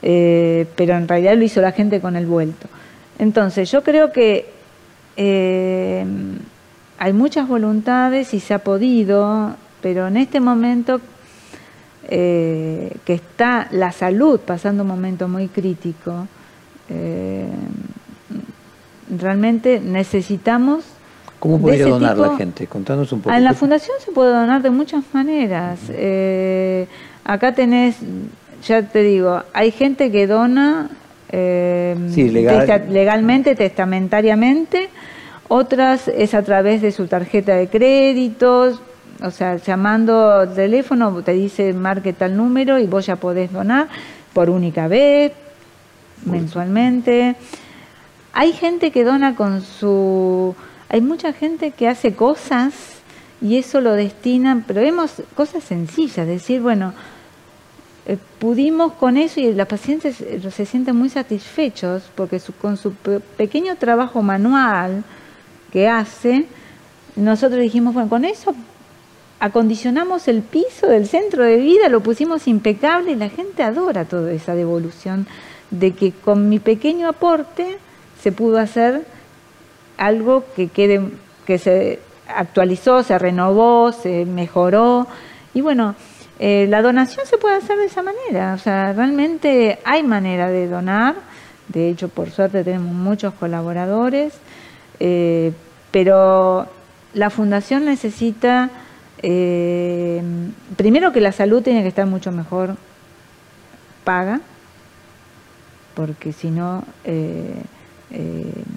[0.00, 2.68] Eh, pero en realidad lo hizo la gente con el vuelto.
[3.18, 4.46] Entonces yo creo que
[5.16, 6.06] eh,
[6.98, 11.00] hay muchas voluntades y se ha podido, pero en este momento
[12.08, 16.28] eh, que está la salud pasando un momento muy crítico,
[19.18, 20.84] realmente necesitamos...
[21.38, 22.66] ¿Cómo podría donar la gente?
[22.66, 23.34] Contanos un poco.
[23.34, 25.80] En la fundación se puede donar de muchas maneras.
[25.88, 26.86] Eh,
[27.24, 27.96] acá tenés,
[28.66, 30.88] ya te digo, hay gente que dona
[31.30, 31.96] eh,
[32.88, 34.88] legalmente, testamentariamente,
[35.48, 38.80] otras es a través de su tarjeta de créditos,
[39.24, 43.88] O sea, llamando al teléfono te dice marque tal número y vos ya podés donar
[44.32, 45.32] por única vez,
[46.24, 47.36] mensualmente.
[48.32, 50.54] Hay gente que dona con su...
[50.88, 52.72] Hay mucha gente que hace cosas
[53.40, 56.92] y eso lo destinan, pero vemos cosas sencillas, decir, bueno,
[58.06, 62.92] eh, pudimos con eso y los pacientes eh, se sienten muy satisfechos porque con su
[62.92, 65.04] pequeño trabajo manual
[65.72, 66.46] que hace,
[67.16, 68.54] nosotros dijimos, bueno, con eso
[69.40, 74.32] acondicionamos el piso del centro de vida, lo pusimos impecable y la gente adora toda
[74.32, 75.26] esa devolución
[75.70, 77.78] de que con mi pequeño aporte
[78.22, 79.04] se pudo hacer
[79.98, 81.10] algo que quede,
[81.44, 81.98] que se
[82.28, 85.08] actualizó, se renovó, se mejoró.
[85.54, 85.96] Y bueno,
[86.38, 90.66] eh, la donación se puede hacer de esa manera, o sea, realmente hay manera de
[90.66, 91.14] donar,
[91.68, 94.34] de hecho por suerte tenemos muchos colaboradores,
[94.98, 95.52] eh,
[95.90, 96.66] pero
[97.14, 98.70] la fundación necesita,
[99.22, 100.22] eh,
[100.76, 102.76] primero que la salud tiene que estar mucho mejor
[104.02, 104.40] paga,
[105.94, 106.82] porque si no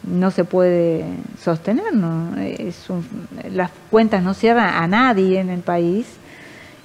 [0.03, 1.05] no se puede
[1.41, 2.37] sostener, ¿no?
[2.37, 2.87] Es
[3.51, 6.07] las cuentas no cierran a nadie en el país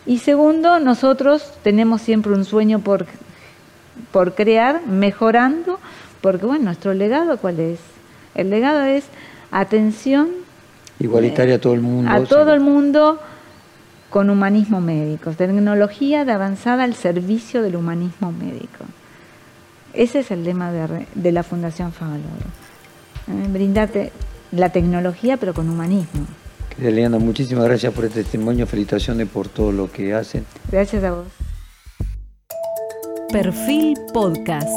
[0.06, 3.06] y segundo, nosotros tenemos siempre un sueño por,
[4.12, 5.78] por crear, mejorando,
[6.20, 7.78] porque bueno, nuestro legado cuál es?
[8.34, 9.04] El legado es
[9.50, 10.28] atención
[10.98, 12.10] igualitaria a todo el mundo.
[12.10, 13.20] A todo el mundo
[14.10, 18.84] con humanismo médico, tecnología de avanzada al servicio del humanismo médico.
[19.94, 22.26] Ese es el lema de, de la Fundación Favaloro.
[23.28, 24.12] Eh, brindarte
[24.52, 26.26] la tecnología pero con humanismo.
[26.80, 30.46] Eliana, muchísimas gracias por este testimonio, felicitaciones por todo lo que hacen.
[30.70, 31.26] Gracias a vos.
[33.30, 34.68] Perfil Podcast.